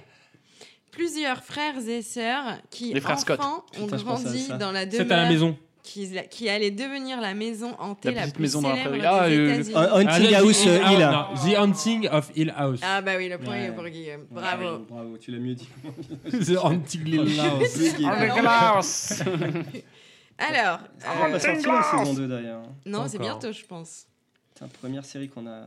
[0.91, 3.39] Plusieurs frères et sœurs qui Les frères Scott.
[3.39, 5.57] enfants ont Putain, grandi dans la C'est à la demeure maison.
[5.85, 9.07] Qui, qui allait devenir la maison hantée La la, plus maison dans la célèbre prairie.
[9.19, 9.75] Ah, des euh, États-Unis.
[9.75, 10.99] Un- Hunting Ah, House The- euh, Hill.
[10.99, 12.79] non, The Haunting of Hill House.
[12.83, 13.65] Ah bah oui, le point Ouais.
[13.67, 14.25] est pour Guillaume.
[14.31, 14.79] Bravo.
[14.89, 15.69] Bravo, tu l'as mieux dit.
[16.31, 18.03] The Haunting Hill House.
[18.05, 18.83] Avec Lars.
[20.37, 22.63] Alors, Ah, on euh, va sortir la saison 2 d'ailleurs.
[22.85, 24.05] non, c'est bientôt, je pense.
[24.53, 25.61] C'est la première série qu'on a,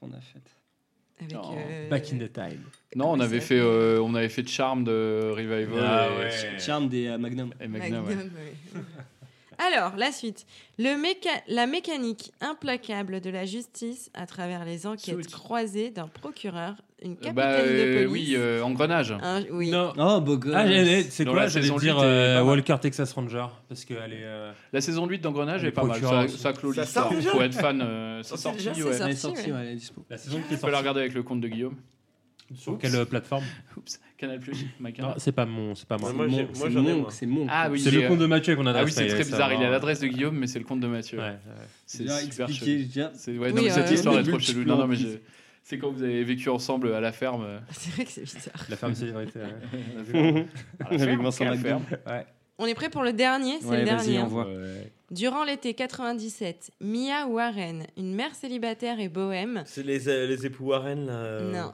[0.00, 0.42] qu'on a faite.
[1.20, 1.52] Avec, Non.
[1.56, 2.62] euh, Back in the time.
[2.94, 5.84] Non, on avait fait, euh, on avait fait Charm de Revival.
[5.84, 6.58] Ah et, ouais.
[6.58, 7.52] Charme des euh, Magnum.
[7.60, 8.14] et Magnum, ouais.
[8.14, 8.30] Magnum,
[8.74, 8.80] oui.
[9.58, 10.46] Alors, la suite.
[10.78, 16.74] Le méca- la mécanique implacable de la justice à travers les enquêtes croisées d'un procureur,
[17.02, 18.28] une Euh, capitaine Bah, euh, de police.
[18.28, 19.12] oui, euh, engrenage.
[19.20, 19.70] un- oui.
[19.70, 19.92] Non.
[19.98, 20.54] Oh, beau gosse.
[20.56, 20.64] Ah,
[21.10, 22.48] c'est quoi la saison dire huit est euh, pas mal.
[22.50, 23.46] Walker Texas Ranger.
[23.68, 24.24] Parce est.
[24.24, 26.00] euh, La saison 8 d'engrenage est pas mal.
[26.00, 27.06] Ça, ça clôt Ça l'histoire.
[27.08, 27.80] sort déjà Faut être fan.
[27.82, 29.14] euh, c'est Sorti ouais.
[29.16, 29.52] Sorti, ouais.
[29.52, 29.76] ouais.
[30.08, 31.74] La saison qui est Tu peux la regarder avec le compte de Guillaume.
[32.54, 33.44] Sur quelle euh, plateforme
[33.76, 36.12] Oups, Canal Plus, Non, c'est pas mon, c'est pas moi.
[36.12, 37.10] Mon- moi, c'est j'en ai, mon- moi.
[37.10, 37.46] C'est mon.
[37.48, 39.52] Ah oui, C'est le euh, compte de Mathieu qu'on a Ah oui, c'est très bizarre.
[39.52, 41.18] Il a l'adresse de Guillaume, mais c'est le compte de Mathieu.
[41.18, 41.36] Ouais, ouais.
[41.86, 44.64] C'est super expliqué, C'est- ouais, Oui, non, cette euh, histoire est trop chelou.
[44.64, 44.96] Non, non, mais
[45.62, 47.60] c'est quand vous avez vécu ensemble à la ferme.
[47.70, 48.66] C'est vrai que c'est bizarre.
[48.70, 48.94] La ferme
[50.80, 51.82] la Avec Vincent McDonald.
[52.06, 52.26] Ouais.
[52.60, 54.20] On est prêt pour le dernier C'est Ouais, le dernier.
[54.22, 54.90] Ouais.
[55.10, 60.64] Durant l'été 97, Mia Warren, une mère célibataire et bohème, C'est les, euh, les époux
[60.66, 61.12] Warren là.
[61.12, 61.72] euh, non.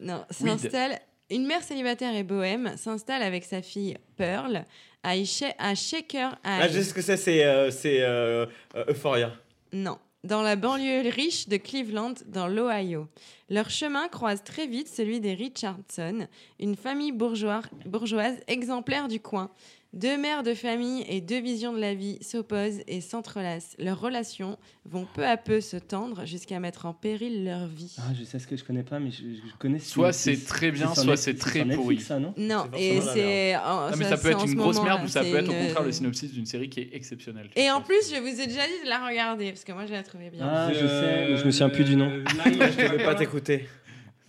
[0.00, 0.98] Non, s'installe.
[1.30, 4.64] Une mère célibataire et bohème s'installe avec sa fille Pearl
[5.02, 6.84] à, Isha- à Shaker Ah, je sais High.
[6.84, 8.46] ce que c'est, c'est euh, c'est, euh,
[8.76, 9.32] euh, Euphoria.
[9.72, 13.08] Non, dans la banlieue riche de Cleveland, dans l'Ohio.
[13.50, 16.28] Leur chemin croise très vite celui des Richardson,
[16.60, 19.50] une famille bourgeois- bourgeoise exemplaire du coin.
[19.96, 23.74] Deux mères de famille et deux visions de la vie s'opposent et s'entrelacent.
[23.78, 27.96] Leurs relations vont peu à peu se tendre jusqu'à mettre en péril leur vie.
[27.98, 29.78] Ah, je sais ce que je connais pas, mais je, je connais.
[29.78, 31.98] ce Soit c'est très bien, soit c'est très pourri.
[32.00, 33.56] ça, non Non, et c'est.
[33.56, 35.52] en- Ah, mais ça peut être une grosse moment, merde ou ça peut être au
[35.54, 37.48] contraire le synopsis d'une série qui est exceptionnelle.
[37.56, 39.92] Et en plus, je vous ai déjà dit de la regarder, parce que moi, je
[39.92, 40.46] la trouvais bien.
[40.46, 42.10] Ah, je sais, mais je me souviens plus du nom.
[42.44, 43.66] Je ne vais pas t'écouter.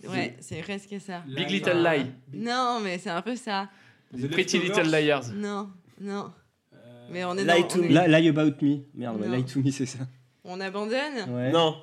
[0.08, 1.22] Ouais, c'est presque ça.
[1.26, 2.06] Big Little Lie.
[2.32, 3.68] Non, mais c'est un peu ça.
[4.30, 5.32] Pretty Little Liars.
[5.34, 5.68] Non,
[6.00, 6.30] non.
[7.10, 7.86] Mais on est Lie dans- to on, me.
[7.90, 8.76] est- Lie, lie about me.
[8.94, 9.98] Merde, ouais, lie to me, c'est ça.
[10.44, 11.50] on abandonne Ouais.
[11.52, 11.76] Non.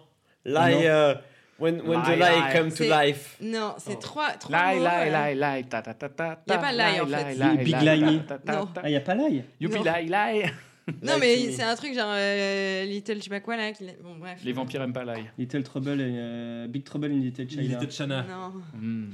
[0.45, 0.81] Lie, Non.
[0.83, 1.15] euh,
[1.59, 2.53] when, when the Lie, lie, lie.
[2.53, 3.37] come to life.
[3.41, 4.83] Non, c'est trois, trois Lie, mots.
[4.85, 5.33] lie, voilà.
[5.33, 6.37] lie, lie, ta ta ta ta.
[6.47, 7.33] Y a pas lie, en fait.
[7.33, 8.51] lie, Big lie, lie me.
[8.53, 8.67] Non.
[8.83, 9.83] Ah, y a pas lie Youpi Non.
[9.83, 10.51] lie lie.
[11.01, 13.71] Non, Lie mais c'est un truc genre euh, Little, je sais pas quoi là.
[13.71, 14.39] qui- Bon, bref.
[14.43, 15.23] Les vampires aiment pas lie.
[15.39, 17.61] Little Trouble et euh, Big Trouble in Little China.
[17.63, 18.23] Little China.
[18.29, 18.53] Non.
[18.79, 19.07] Hmm.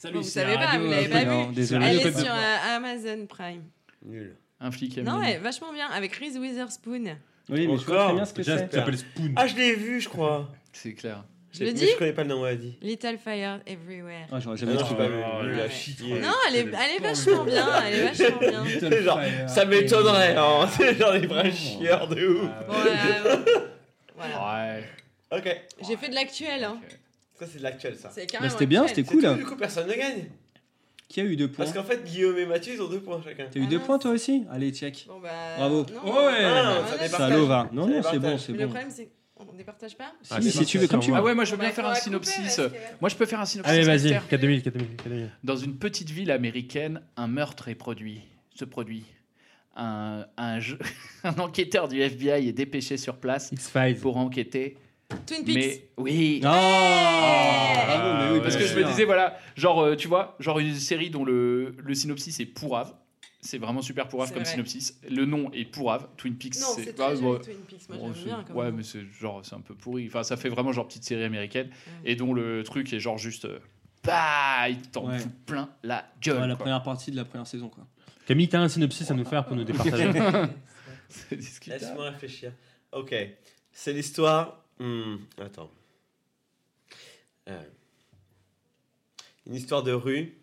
[0.00, 1.54] Salut, vous savez la pas, vous l'avez euh, pas non, vu.
[1.54, 1.84] désolé.
[1.84, 3.64] Elle est sur euh, Amazon Prime.
[4.06, 4.34] Nul.
[4.58, 5.88] Un flic à Non, ouais, vachement bien.
[5.88, 7.16] Avec Reese Witherspoon.
[7.50, 8.64] Oui, mais je vois Encore très bien ce que Déjà, c'est.
[8.70, 9.32] tu t'appelles Spoon.
[9.36, 10.48] Ah, je l'ai vu, je crois.
[10.72, 11.22] C'est clair.
[11.52, 12.78] Je le dis je connais pas le nom, ouais, dis.
[12.80, 14.26] Little Fire Everywhere.
[14.32, 14.94] Ah, j'aurais Ah jamais dit.
[14.94, 15.14] pas vu.
[15.22, 16.18] Oh, chier.
[16.20, 17.66] Non, elle est, elle est vachement bien.
[17.84, 18.38] Elle est vachement
[18.88, 19.00] bien.
[19.02, 20.66] Genre, ça m'étonnerait, hein.
[20.78, 22.42] C'est genre des vrais chieurs de ouf.
[22.68, 23.38] Ouais, ouais.
[24.16, 24.78] Voilà.
[24.78, 25.38] Ouais.
[25.38, 25.60] Ok.
[25.86, 26.64] J'ai fait de l'actuel.
[26.64, 26.80] Hein.
[27.40, 28.10] Ça, c'est de l'actuel, ça.
[28.12, 29.04] C'est Bah, carrément c'était bien, actuel.
[29.04, 29.22] c'était cool.
[29.22, 30.26] Tout, Du coup, personne ne gagne.
[31.08, 33.20] Qui a eu deux points Parce qu'en fait, Guillaume et Mathieu, ils ont deux points
[33.24, 33.46] chacun.
[33.50, 35.06] T'as eu deux points toi aussi Allez, check.
[35.08, 35.84] Bon, bah, Bravo.
[35.92, 36.12] non.
[36.12, 36.32] Ouais.
[36.44, 37.10] Ah, non, ça départage.
[37.30, 37.68] Salaud va.
[37.72, 38.40] Non, Ça non, c'est bon, départage.
[38.40, 38.70] c'est Mais le bon.
[38.72, 40.12] problème, c'est qu'on départage pas.
[40.22, 41.16] Si, Ah, si, c'est tu veux, comme tu veux.
[41.16, 42.60] Ah ouais, moi je veux Bah, bien faire un synopsis.
[43.00, 43.72] Moi je peux faire un synopsis.
[43.72, 44.28] Allez, vas-y, Esther.
[44.28, 45.30] 4 2000, 4 2000, 4 2000.
[45.42, 48.20] Dans une petite ville américaine, un meurtre est produit.
[48.54, 49.04] Se produit.
[49.74, 50.58] Un, un,
[51.38, 53.96] enquêteur du FBI est dépêché sur place X-Files.
[53.98, 54.76] pour enquêter.
[55.26, 55.54] Twin Peaks.
[55.56, 56.40] Mais oui.
[56.44, 60.58] Ah bravo, mais oui, Parce que je me disais, voilà, genre, euh, tu vois, genre
[60.58, 62.94] une série dont le, le synopsis est pourrave.
[63.42, 64.50] C'est vraiment super pourrave comme vrai.
[64.52, 65.00] synopsis.
[65.08, 66.08] Le nom est pourrave.
[66.18, 67.40] Twin Peaks, c'est ah, joli, ouais.
[67.40, 67.88] Twin Peaks.
[67.88, 68.44] Moi, Bon, bien.
[68.54, 70.06] Ouais, mais c'est genre, c'est un peu pourri.
[70.08, 71.70] Enfin, ça fait vraiment genre petite série américaine
[72.04, 73.46] et dont le truc est genre juste.
[73.46, 73.58] euh,
[74.04, 75.18] bah, il t'en Ouais.
[75.18, 76.36] fout plein la gueule.
[76.36, 76.64] Ouais, la quoi.
[76.64, 77.86] première partie de la première saison quoi.
[78.26, 80.10] Camille, t'as un synopsis à nous faire pour nous départager
[81.08, 81.82] C'est discutable.
[81.82, 82.52] Laisse-moi réfléchir.
[82.92, 83.14] Ok.
[83.72, 84.64] C'est l'histoire.
[84.80, 85.70] Hmm, Attends.
[87.48, 87.58] Euh,
[89.46, 90.34] Une histoire de rue.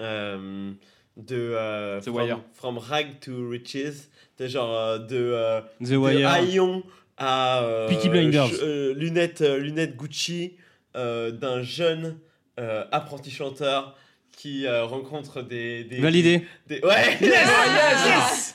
[0.00, 0.72] euh,
[1.16, 1.36] de.
[1.36, 2.40] euh, The from, Wire.
[2.54, 4.08] from rag to riches.
[4.38, 4.74] De genre.
[4.74, 5.16] euh, de.
[5.16, 6.28] euh, The de Wire.
[6.28, 6.82] haillons
[7.16, 7.62] à.
[7.62, 8.48] euh, Peaky Blinders.
[8.48, 10.56] ch- euh, lunettes, euh, lunettes Gucci.
[10.96, 12.18] euh, D'un jeune
[12.60, 13.96] euh, apprenti chanteur
[14.32, 15.84] qui euh, rencontre des.
[15.84, 16.46] des Validé.
[16.66, 17.16] des- Ouais!
[17.22, 18.52] Yes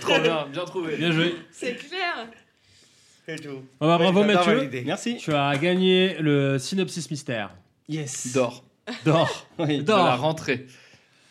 [0.00, 0.96] Trop bien, bien trouvé.
[0.96, 1.34] Bien joué.
[1.50, 2.05] C'est clair.
[3.26, 3.62] C'est tout.
[3.80, 4.70] Oh, bah, bravo Mathieu.
[4.84, 5.16] Merci.
[5.16, 7.50] Tu as gagné le synopsis mystère.
[7.88, 8.32] Yes.
[8.32, 8.64] D'or.
[9.04, 9.46] D'or.
[9.58, 9.82] Oui.
[9.82, 10.66] De la rentrée.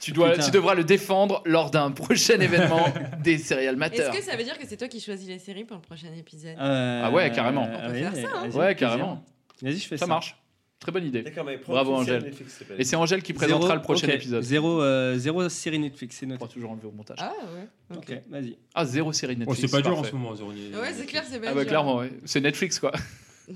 [0.01, 0.45] Tu, dois, Putain.
[0.45, 2.85] tu devras le défendre lors d'un prochain événement
[3.23, 4.01] des Serial Matter.
[4.03, 6.09] Est-ce que ça veut dire que c'est toi qui choisis les séries pour le prochain
[6.17, 6.55] épisode?
[6.59, 7.63] Euh, Ah ouais, carrément.
[7.63, 8.43] On peut oui, faire ça, hein.
[8.43, 8.75] Ouais, plaisir.
[8.75, 9.23] carrément.
[9.63, 10.07] Vas-y, je fais Ça ça.
[10.13, 10.37] marche.
[10.79, 11.23] Très bonne idée.
[11.23, 12.23] D'accord, mais prends Bravo, Angèle.
[12.23, 12.63] Netflix.
[12.77, 14.43] Et c'est Angèle qui présentera Zéro- le prochain épisode.
[14.43, 16.37] Zéro, euh, zéro série Netflix, c'est On noté.
[16.39, 17.17] pourra toujours enlever au montage.
[17.19, 17.97] Ah ouais.
[17.97, 18.57] Ok, vas-y.
[18.75, 19.61] Ah, zéro série Oh, Netflix.
[19.61, 20.49] c'est pas dur en ce moment, Zéro.
[20.51, 21.69] Ouais, c'est clair, c'est pas Ah bah dur.
[21.69, 22.11] clairement, ouais.
[22.25, 22.91] C'est Netflix, quoi.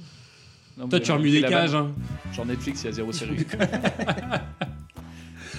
[0.78, 1.76] Non, Toi, tu as on remis fait des cages.
[1.76, 1.92] Hein.
[2.34, 3.36] Genre Netflix, il y a zéro série.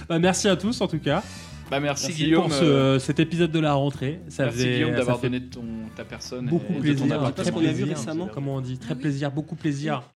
[0.09, 1.23] Bah, merci à tous en tout cas.
[1.71, 2.49] bah merci, Merci Guillaume.
[2.49, 4.21] pour euh, ce- cet épisode de la rentrée.
[4.29, 5.63] Ça merci faisait, Guillaume ça d'avoir fait donné ton,
[5.95, 6.47] ta personne.
[6.47, 7.53] beaucoup et de ton plaisir.
[7.53, 8.79] qu'on a vu plaisir, récemment Comment on dit?
[8.79, 10.03] Très plaisir, beaucoup plaisir